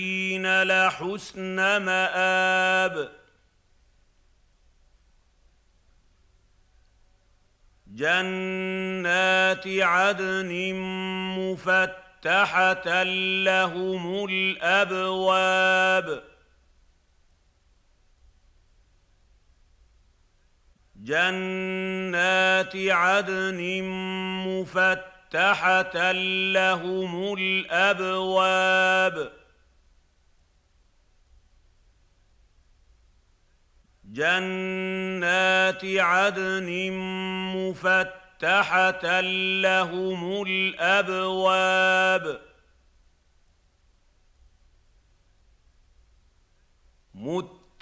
[0.63, 3.13] لحسن مآب
[7.87, 10.75] جنات عدن
[11.39, 13.03] مفتحه
[13.45, 16.23] لهم الابواب
[20.97, 23.83] جنات عدن
[24.47, 25.10] مفتحه
[26.53, 29.33] لهم الأبواب.
[34.05, 36.93] جنات عدن
[37.57, 39.21] مفتحه
[39.61, 42.41] لهم الأبواب.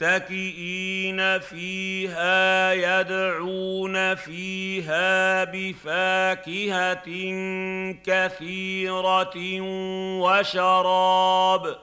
[0.01, 7.09] متكئين فيها يدعون فيها بفاكهه
[8.07, 9.36] كثيره
[10.22, 11.78] وشراب.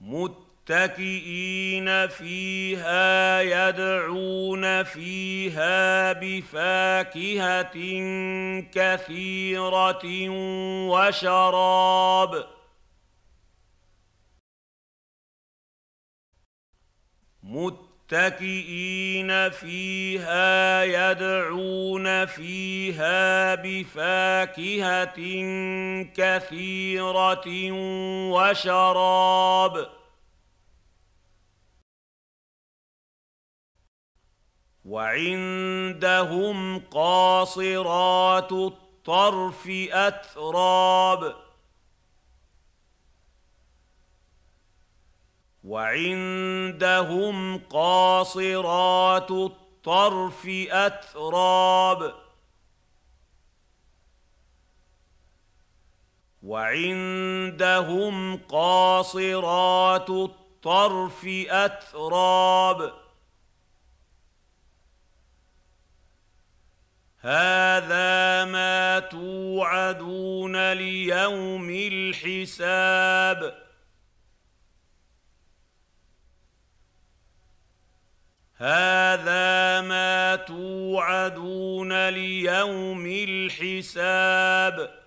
[0.00, 7.72] متكئين فيها يدعون فيها بفاكهه
[8.72, 10.28] كثيره
[10.88, 12.53] وشراب.
[17.44, 25.16] متكئين فيها يدعون فيها بفاكهة
[26.16, 27.72] كثيرة
[28.32, 29.88] وشراب.
[34.84, 41.43] وعندهم قاصرات الطرف أتراب.
[45.64, 52.14] وعندهم قاصرات الطرف أتراب.
[56.42, 62.92] وعندهم قاصرات الطرف أتراب.
[67.20, 73.63] هذا ما توعدون ليوم الحساب.
[78.64, 85.04] هذا ما توعدون ليوم الحساب.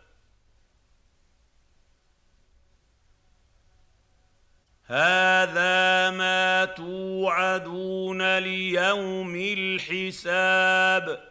[4.86, 11.24] هذا ما توعدون ليوم الحساب.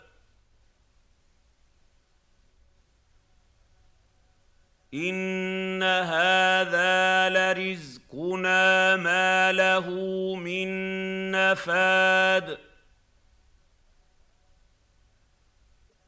[4.94, 7.28] إن هذا
[8.06, 9.90] لرزقنا ما له
[10.36, 10.68] من
[11.30, 12.58] نفاد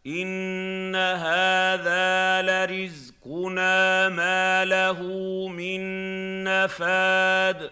[0.06, 5.02] ان هذا لرزقنا ما له
[5.48, 5.80] من
[6.44, 7.70] نفاد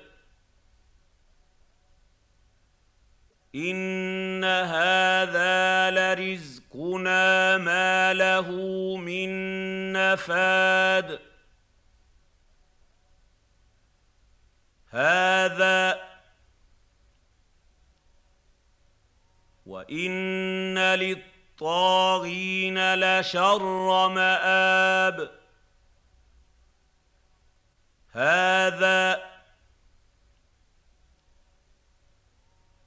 [3.54, 8.50] ان هذا لرزقنا ما له
[8.96, 9.28] من
[9.92, 11.35] نفاد
[14.96, 16.00] هذا
[19.66, 25.30] وإن للطاغين لشر مآب.
[28.12, 29.22] هذا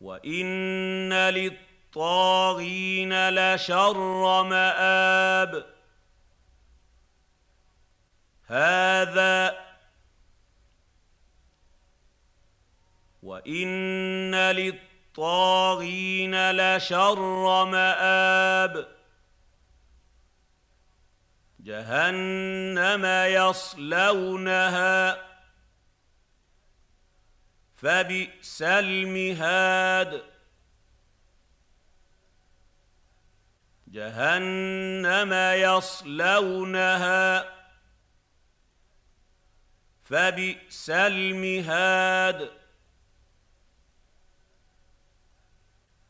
[0.02, 5.66] وإن للطاغين لشر مآب.
[8.48, 9.69] هذا
[13.24, 18.88] وان للطاغين لشر مآب
[21.60, 25.26] جهنم يصلونها
[27.76, 30.24] فبئس المهاد
[33.88, 37.46] جهنم يصلونها
[40.04, 42.59] فبئس المهاد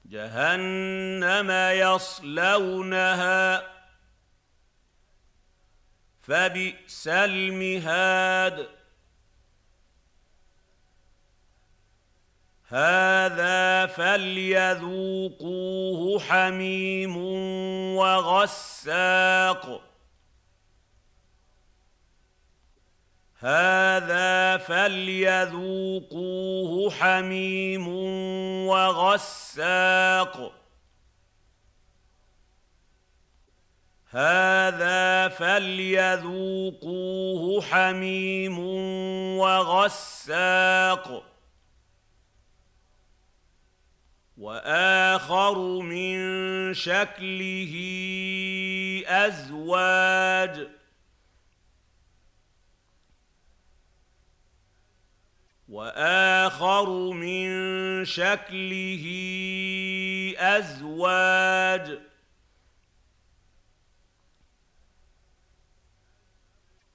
[0.09, 3.63] جهنم يصلونها
[6.21, 8.69] فبئس المهاد.
[12.67, 15.39] هذا فليذوقوه
[16.19, 17.17] حميم
[17.97, 19.88] وغساق.
[23.41, 25.31] هذا فليذوقوه
[26.91, 27.87] حميم
[28.67, 30.53] وغساق.
[34.09, 36.81] هذا فليذوقوه
[37.61, 38.59] حميم
[39.37, 41.23] وغساق.
[44.37, 46.17] وآخر من
[46.73, 47.73] شكله
[49.07, 50.78] أزواج.
[55.69, 57.49] وآخر من
[58.05, 59.05] شكله
[60.37, 61.99] أزواج.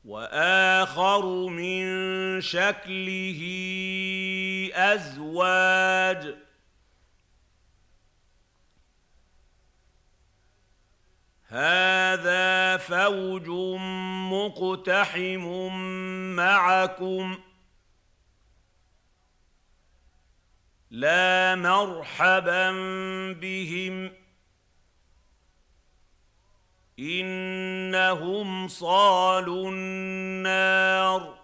[0.05, 1.85] وآخر من
[2.41, 3.41] شكله
[4.75, 6.35] أزواج.
[11.47, 13.49] هذا فوج
[14.33, 15.47] مقتحم
[16.37, 17.54] معكم.
[20.95, 22.71] لا مرحبا
[23.33, 24.13] بهم.
[26.99, 31.39] إنهم صالوا النار.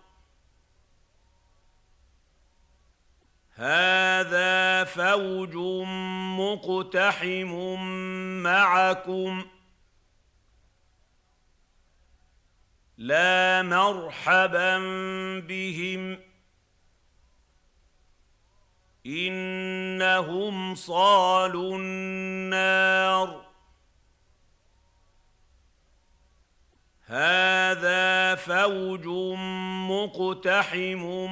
[3.55, 5.57] هذا فوج
[6.39, 7.53] مقتحم
[8.43, 9.45] معكم.
[12.99, 14.79] لا مرحبا
[15.41, 16.30] بهم.
[19.07, 23.51] إنهم صالوا النار.
[27.07, 29.07] هذا فوج
[29.91, 31.31] مقتحم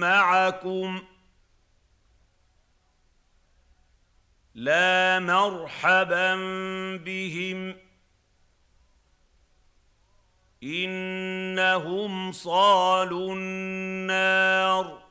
[0.00, 1.02] معكم.
[4.54, 6.34] لا مرحبا
[6.96, 7.76] بهم.
[10.62, 15.05] إنهم صالوا النار.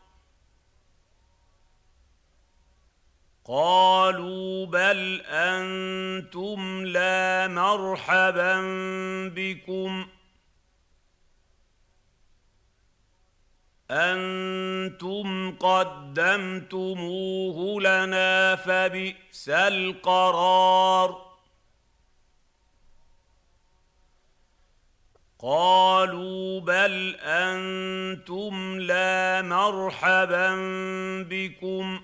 [3.48, 8.62] قالوا بل أنتم لا مرحبا
[9.36, 10.08] بكم.
[13.92, 16.62] أنتم قدمتموه
[17.82, 21.26] لنا فبئس القرار.
[25.40, 30.56] قالوا بل أنتم لا مرحبا
[31.30, 32.02] بكم.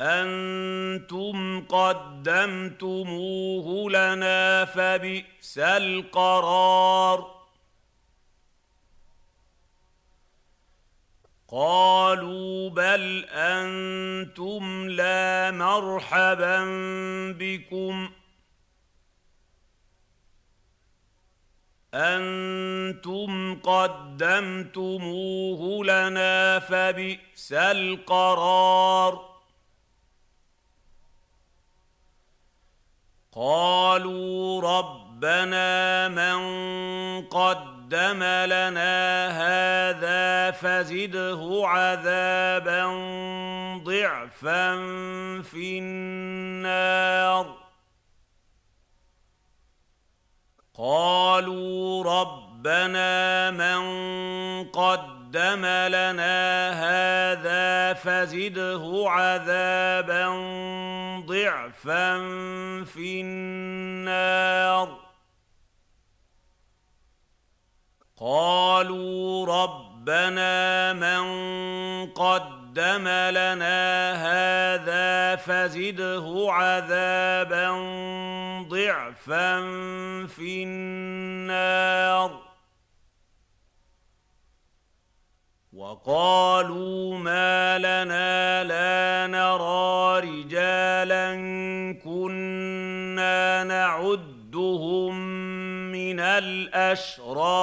[0.00, 3.10] أنتم قدمتموه
[3.90, 7.40] لنا فبئس القرار
[11.48, 16.64] قالوا بل أنتم لا مرحبا
[17.38, 18.10] بكم
[21.94, 25.04] أنتم قدمتموه
[25.84, 29.29] لنا فبئس القرار
[33.32, 36.38] قالوا ربنا من
[37.28, 42.86] قدم لنا هذا فزده عذابا
[43.84, 44.76] ضعفا
[45.42, 47.56] في النار.
[50.74, 53.80] قالوا ربنا من
[54.70, 60.26] قدم لنا هذا فزده عذابا
[61.30, 62.18] ضعفا
[62.84, 64.98] في النار.
[68.20, 71.22] قالوا ربنا من
[72.12, 77.70] قدم لنا هذا فزده عذابا
[78.68, 79.60] ضعفا
[80.26, 82.49] في النار.
[85.72, 91.34] وقالوا ما لنا لا نرى رجالا
[92.04, 95.14] كنا نعدهم
[95.92, 97.60] من الأشرار.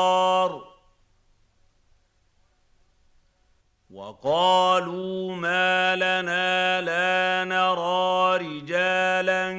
[3.90, 9.52] وقالوا ما لنا لا نرى رجالا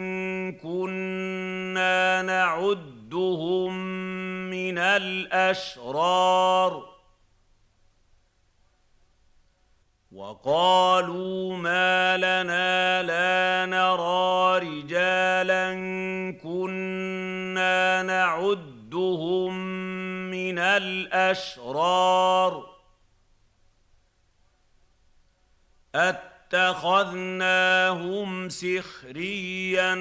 [0.62, 3.78] كنا نعدهم
[4.51, 5.38] من الأشرار.
[10.19, 15.73] وقالوا ما لنا لا نرى رجالا
[16.43, 19.55] كنا نعدهم
[20.31, 21.99] من الأشرار.
[25.95, 26.89] أتخذناهم
[28.49, 29.93] سخريا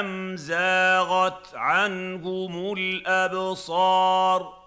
[0.00, 4.60] أم زاغت عنهم الأبصار؟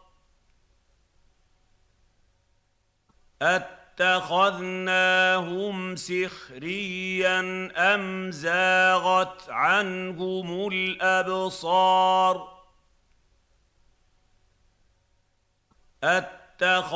[4.00, 7.40] اتخذناهم سخريا
[7.96, 12.54] أم زاغت عنهم الأبصار؟
[16.04, 16.88] اتخذناهم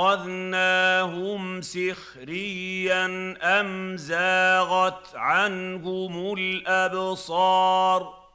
[1.62, 3.06] سخريا
[3.60, 8.28] أم زاغت عنهم الأبصار؟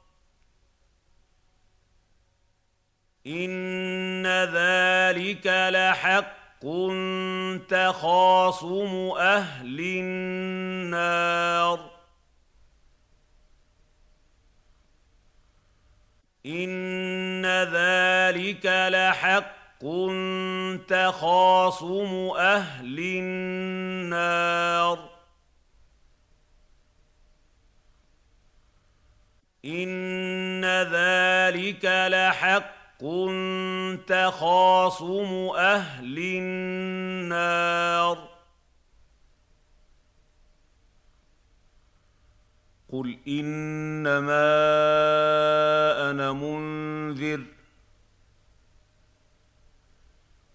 [3.27, 6.42] إن ذلك لحق
[7.69, 11.91] تخاصم أهل النار.
[16.47, 19.85] إن ذلك لحق
[20.89, 25.11] تخاصم أهل النار.
[29.65, 32.82] إن ذلك لحق
[34.07, 38.33] تخاصم أهل النار.
[42.93, 44.53] قل إنما
[46.11, 47.43] أنا منذر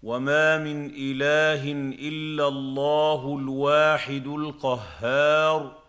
[0.02, 1.72] وما من إله
[2.08, 5.87] إلا الله الواحد القهار.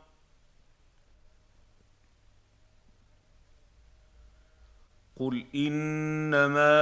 [5.19, 6.79] قل انما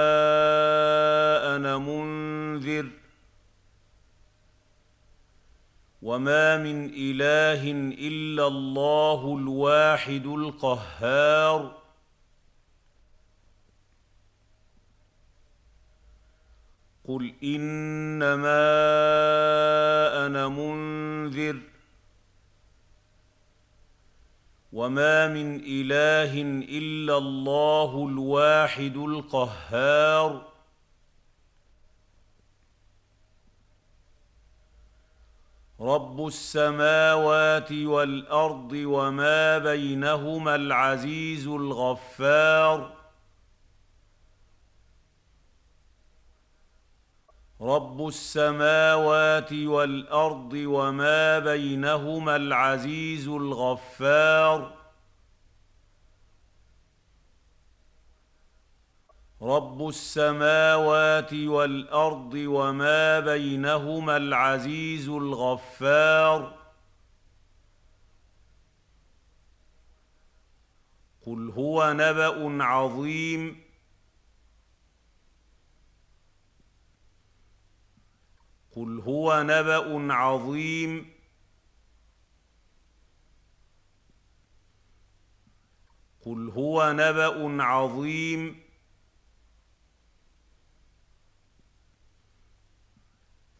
[1.55, 2.89] أنا منذر
[6.01, 7.71] وما من اله
[8.07, 11.77] الا الله الواحد القهار
[17.07, 18.67] قل انما
[20.25, 21.59] أنا منذر
[24.77, 30.41] وما من اله الا الله الواحد القهار
[35.81, 42.96] رب السماوات والارض وما بينهما العزيز الغفار
[47.61, 54.77] رب السماوات والارض وما بينهما العزيز الغفار.
[59.41, 66.57] رب السماوات والارض وما بينهما العزيز الغفار.
[71.25, 73.66] قل هو نبا عظيم.
[78.77, 81.05] قل هو نبا عظيم.
[86.25, 88.59] قل هو نبا عظيم.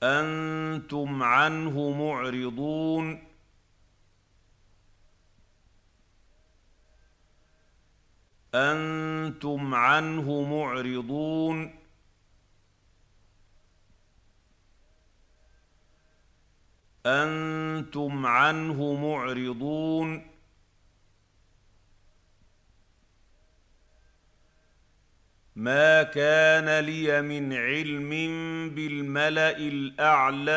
[0.03, 3.23] أنتم عنه معرضون.
[8.55, 11.86] أنتم عنه معرضون.
[17.07, 20.27] أنتم عنه معرضون.
[25.55, 28.09] ما كان لي من علم
[28.75, 30.51] بالملأ الأعلى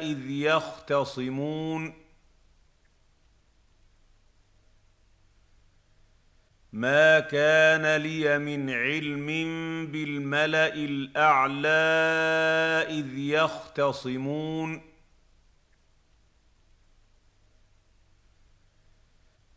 [0.00, 1.94] إذ يختصمون.
[6.72, 9.26] ما كان لي من علم
[9.86, 11.68] بالملأ الأعلى
[12.88, 14.95] إذ يختصمون.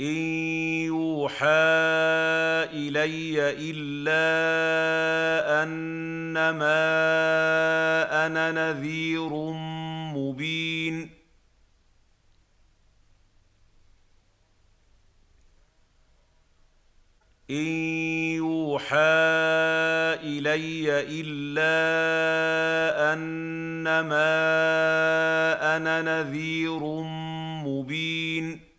[0.00, 0.16] إن
[0.86, 1.46] يوحى
[2.72, 3.36] إلي
[3.70, 4.24] إلا
[5.62, 6.66] أنما
[8.26, 9.28] أنا نذير
[10.16, 11.10] مبين.
[17.50, 17.66] إن
[18.40, 18.96] يوحى
[20.22, 21.76] إلي إلا
[23.12, 24.16] أنما
[25.76, 26.80] أنا نذير
[27.64, 28.69] مبين.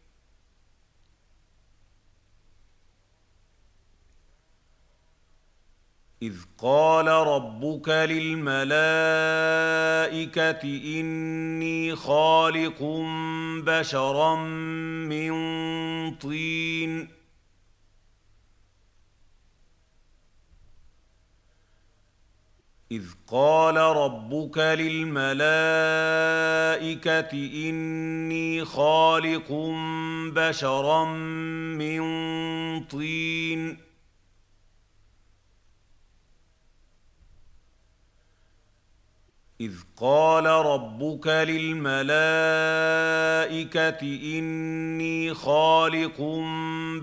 [6.22, 8.62] إذ قال ربك للملائكة
[11.00, 12.84] إني خالق
[13.66, 14.36] بشرا
[15.06, 15.32] من
[16.16, 17.10] طين.
[22.92, 25.30] إذ قال ربك للملائكة
[27.70, 29.52] إني خالق
[30.36, 31.06] بشرا
[31.76, 32.02] من
[32.84, 33.91] طين.
[39.62, 42.02] إذ قال ربك للملائكة
[44.38, 46.22] إني خالق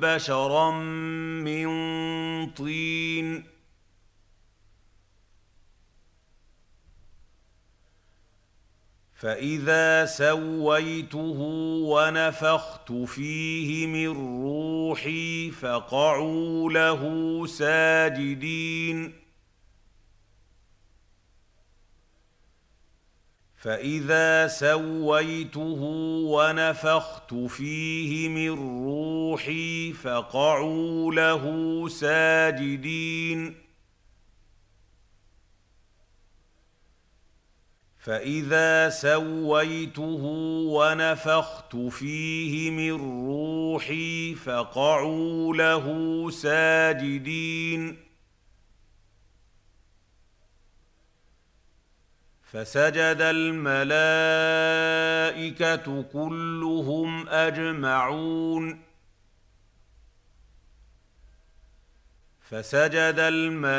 [0.01, 0.71] بشرا
[1.45, 1.67] من
[2.51, 3.45] طين.
[9.15, 11.39] فإذا سويته
[11.93, 17.03] ونفخت فيه من روحي فقعوا له
[17.47, 19.28] ساجدين.
[23.59, 25.81] فاذا سويته
[26.31, 31.45] ونفخت فيه من روحي فقعوا له
[31.89, 33.55] ساجدين
[37.99, 40.23] فاذا سويته
[40.73, 45.87] ونفخت فيه من روحي فقعوا له
[46.31, 48.08] ساجدين
[52.53, 54.03] فسجد الملائكة
[56.03, 58.81] كلهم أجمعون.
[62.41, 63.71] فسجد الملائكة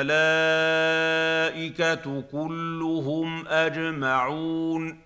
[2.22, 5.00] كلهم أجمعون.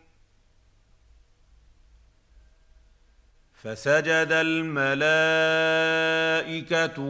[3.53, 4.73] فسجد الملائكة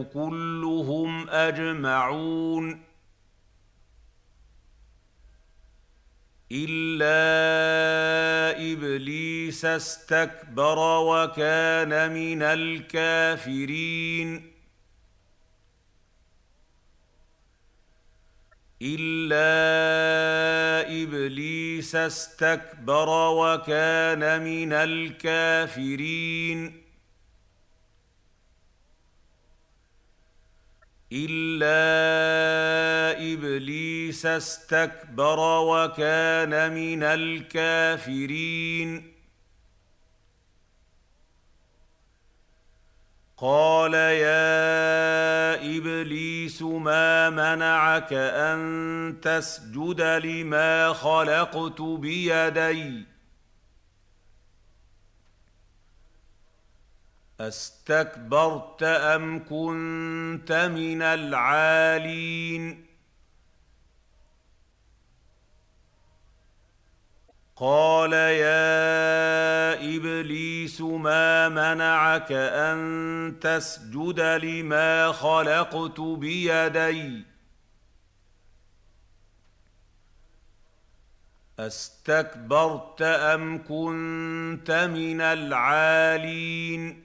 [0.04, 2.93] كلهم أجمعون.
[6.54, 7.14] إلا
[8.72, 14.54] إبليس استكبر وكان من الكافرين.
[18.82, 19.44] إلا
[21.04, 26.83] إبليس استكبر وكان من الكافرين.
[31.14, 31.74] إلا
[33.34, 39.14] إبليس استكبر وكان من الكافرين.
[43.38, 53.13] قال يا إبليس ما منعك أن تسجد لما خلقت بيدي؟
[57.40, 62.86] أستكبرت أم كنت من العالين؟
[67.56, 77.24] قال يا إبليس ما منعك أن تسجد لما خلقت بيدي؟
[81.60, 87.04] أستكبرت أم كنت من العالين؟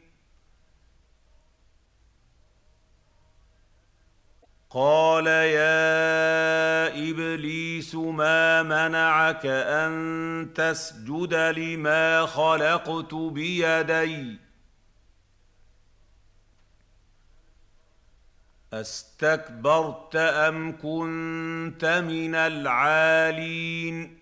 [4.70, 14.38] قال يا ابليس ما منعك ان تسجد لما خلقت بيدي
[18.72, 24.18] استكبرت ام كنت من العالين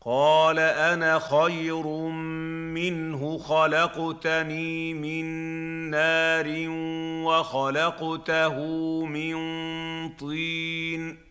[0.00, 1.86] قال أنا خير
[2.74, 5.24] منه خلقتني من
[5.90, 6.46] نار
[7.26, 8.56] وخلقته
[9.04, 9.36] من
[10.16, 11.24] طين.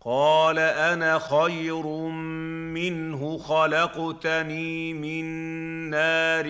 [0.00, 1.86] قال أنا خير
[2.76, 5.24] منه خلقتني من
[5.90, 6.46] نار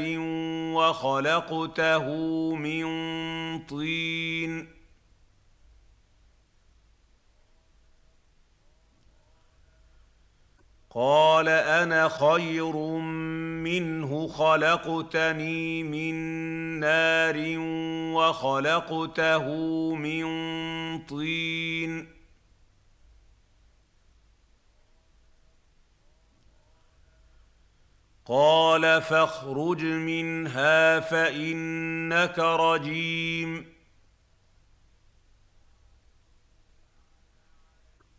[0.74, 2.06] وخلقته
[2.54, 2.84] من
[3.66, 4.73] طين.
[10.94, 12.76] قال أنا خير
[13.66, 16.14] منه خلقتني من
[16.80, 17.58] نار
[18.14, 19.44] وخلقته
[19.94, 20.24] من
[20.98, 22.14] طين.
[28.26, 33.73] قال فاخرج منها فإنك رجيم.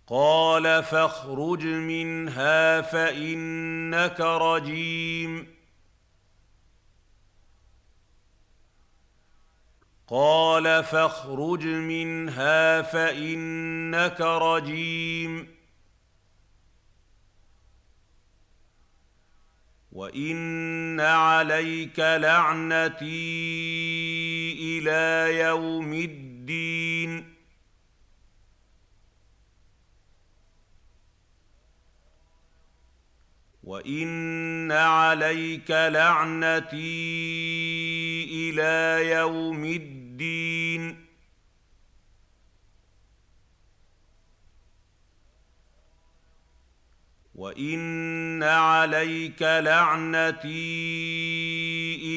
[0.08, 5.48] قال فاخرج منها فإنك رجيم.
[10.08, 15.56] قال فاخرج منها فإنك رجيم.
[19.92, 23.06] وإن عليك لعنتي
[24.60, 27.35] إلى يوم الدين.
[33.66, 36.76] وان عليك لعنتي
[38.32, 41.06] إلى يوم الدين
[47.36, 50.46] وان عليك لعنتي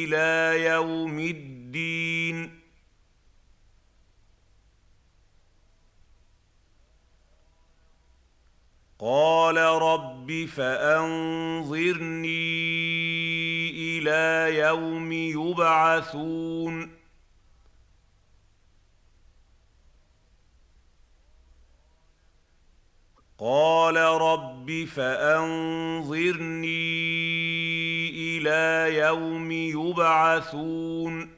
[0.04, 2.57] إلى يوم الدين
[9.00, 12.28] قال رب فأنظرني
[13.70, 16.98] إلى يوم يبعثون.
[23.38, 26.68] قال رب فأنظرني
[28.10, 31.37] إلى يوم يبعثون.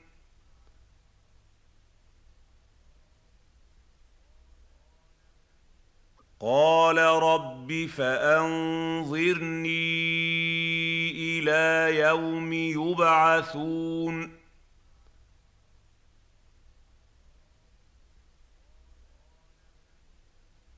[6.40, 9.70] قال رب فأنظرني
[11.10, 14.40] إلى يوم يبعثون.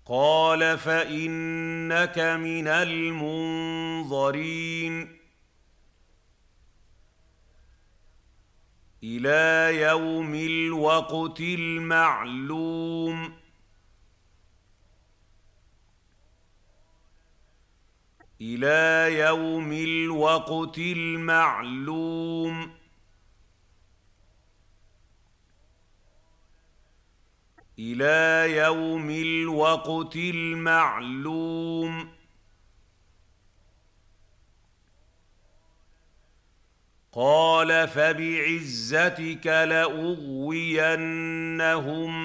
[0.06, 4.42] قال فانك من المنظرين
[9.02, 13.32] إلى يوم الوقت المعلوم
[18.40, 22.70] إلى يوم الوقت المعلوم
[27.82, 32.09] إلى يوم الوقت المعلوم.
[37.12, 39.92] قال فبعزتك لأغوينهم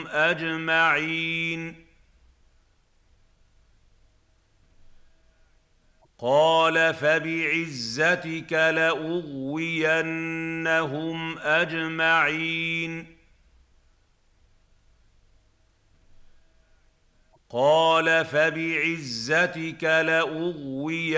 [0.07, 1.85] أجمعين.
[6.19, 9.77] قال فبعزتك لأغوينهم
[11.37, 13.16] أجمعين.
[17.49, 21.09] قال فبعزتك لأغوينهم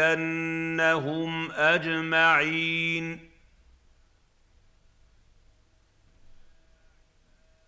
[1.51, 3.29] أجمعين.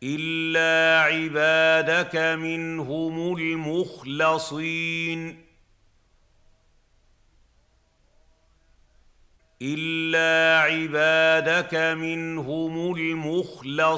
[0.03, 4.71] إلا عبادك منهم المخلصين.
[9.61, 13.91] إلا عبادك منهم المخلصين.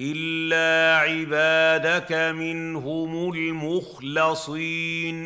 [0.00, 5.16] الا عبادك منهم المخلصين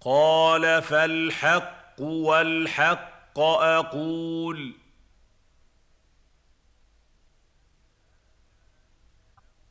[0.00, 4.72] قال فالحق والحق أقول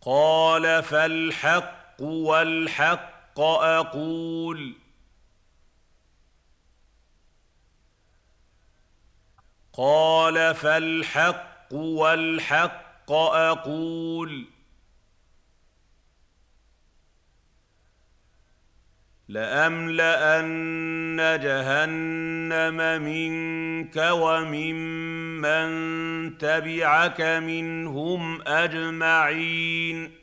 [0.02, 4.79] قال فالحق والحق أقول
[9.80, 14.46] قال فالحق والحق أقول.
[19.28, 25.68] لأملأن جهنم منك وممن
[26.38, 30.19] تبعك منهم أجمعين.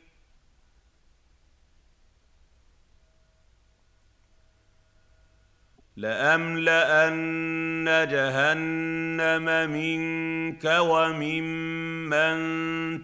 [5.97, 12.37] لأملأن جهنم منك وممن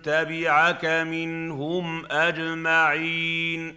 [0.01, 3.75] تبعك منهم أجمعين.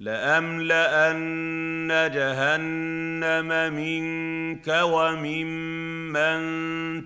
[0.00, 6.40] لأملأن جهنم منك وممن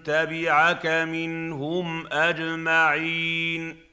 [0.03, 3.84] تبعك منهم أجمعين.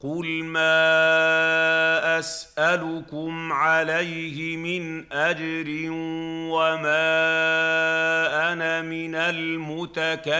[0.00, 5.88] قل ما اسالكم عليه من اجر
[6.50, 7.02] وما
[8.52, 10.38] أنا من المتكلفين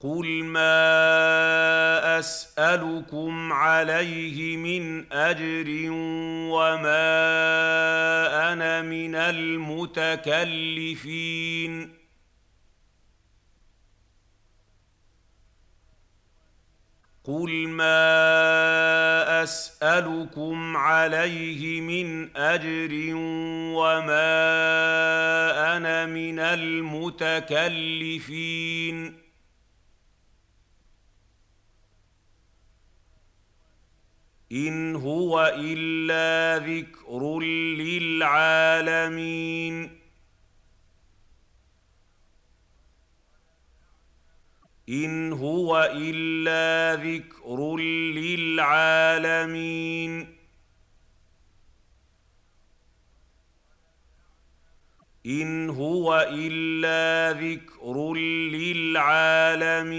[0.00, 5.66] قل ما اسالكم عليه من اجر
[6.50, 6.92] وما
[8.52, 10.04] أنا من المتكلفين
[17.24, 22.90] قل ما اسالكم عليه من اجر
[23.74, 24.26] وما
[25.76, 27.64] أنا من المتكلفين
[34.52, 37.40] ان هو الا ذكر
[37.80, 39.24] للعالمين
[44.88, 47.76] إن هو إلا ذكر
[48.16, 49.64] للعالمين.
[55.26, 58.14] إن هو إلا ذكر
[58.52, 59.94] للعالمين.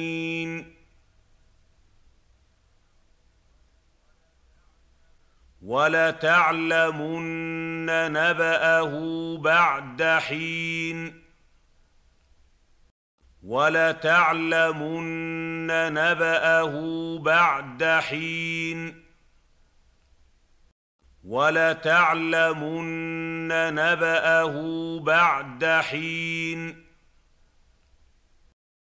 [5.61, 7.25] ولتعلمن
[8.11, 11.24] نبأه بعد حين.
[13.45, 15.07] ولتعلمن
[15.93, 16.73] نبأه
[17.19, 19.05] بعد حين.
[21.23, 22.87] ولتعلمن
[23.73, 26.84] نبأه بعد حين.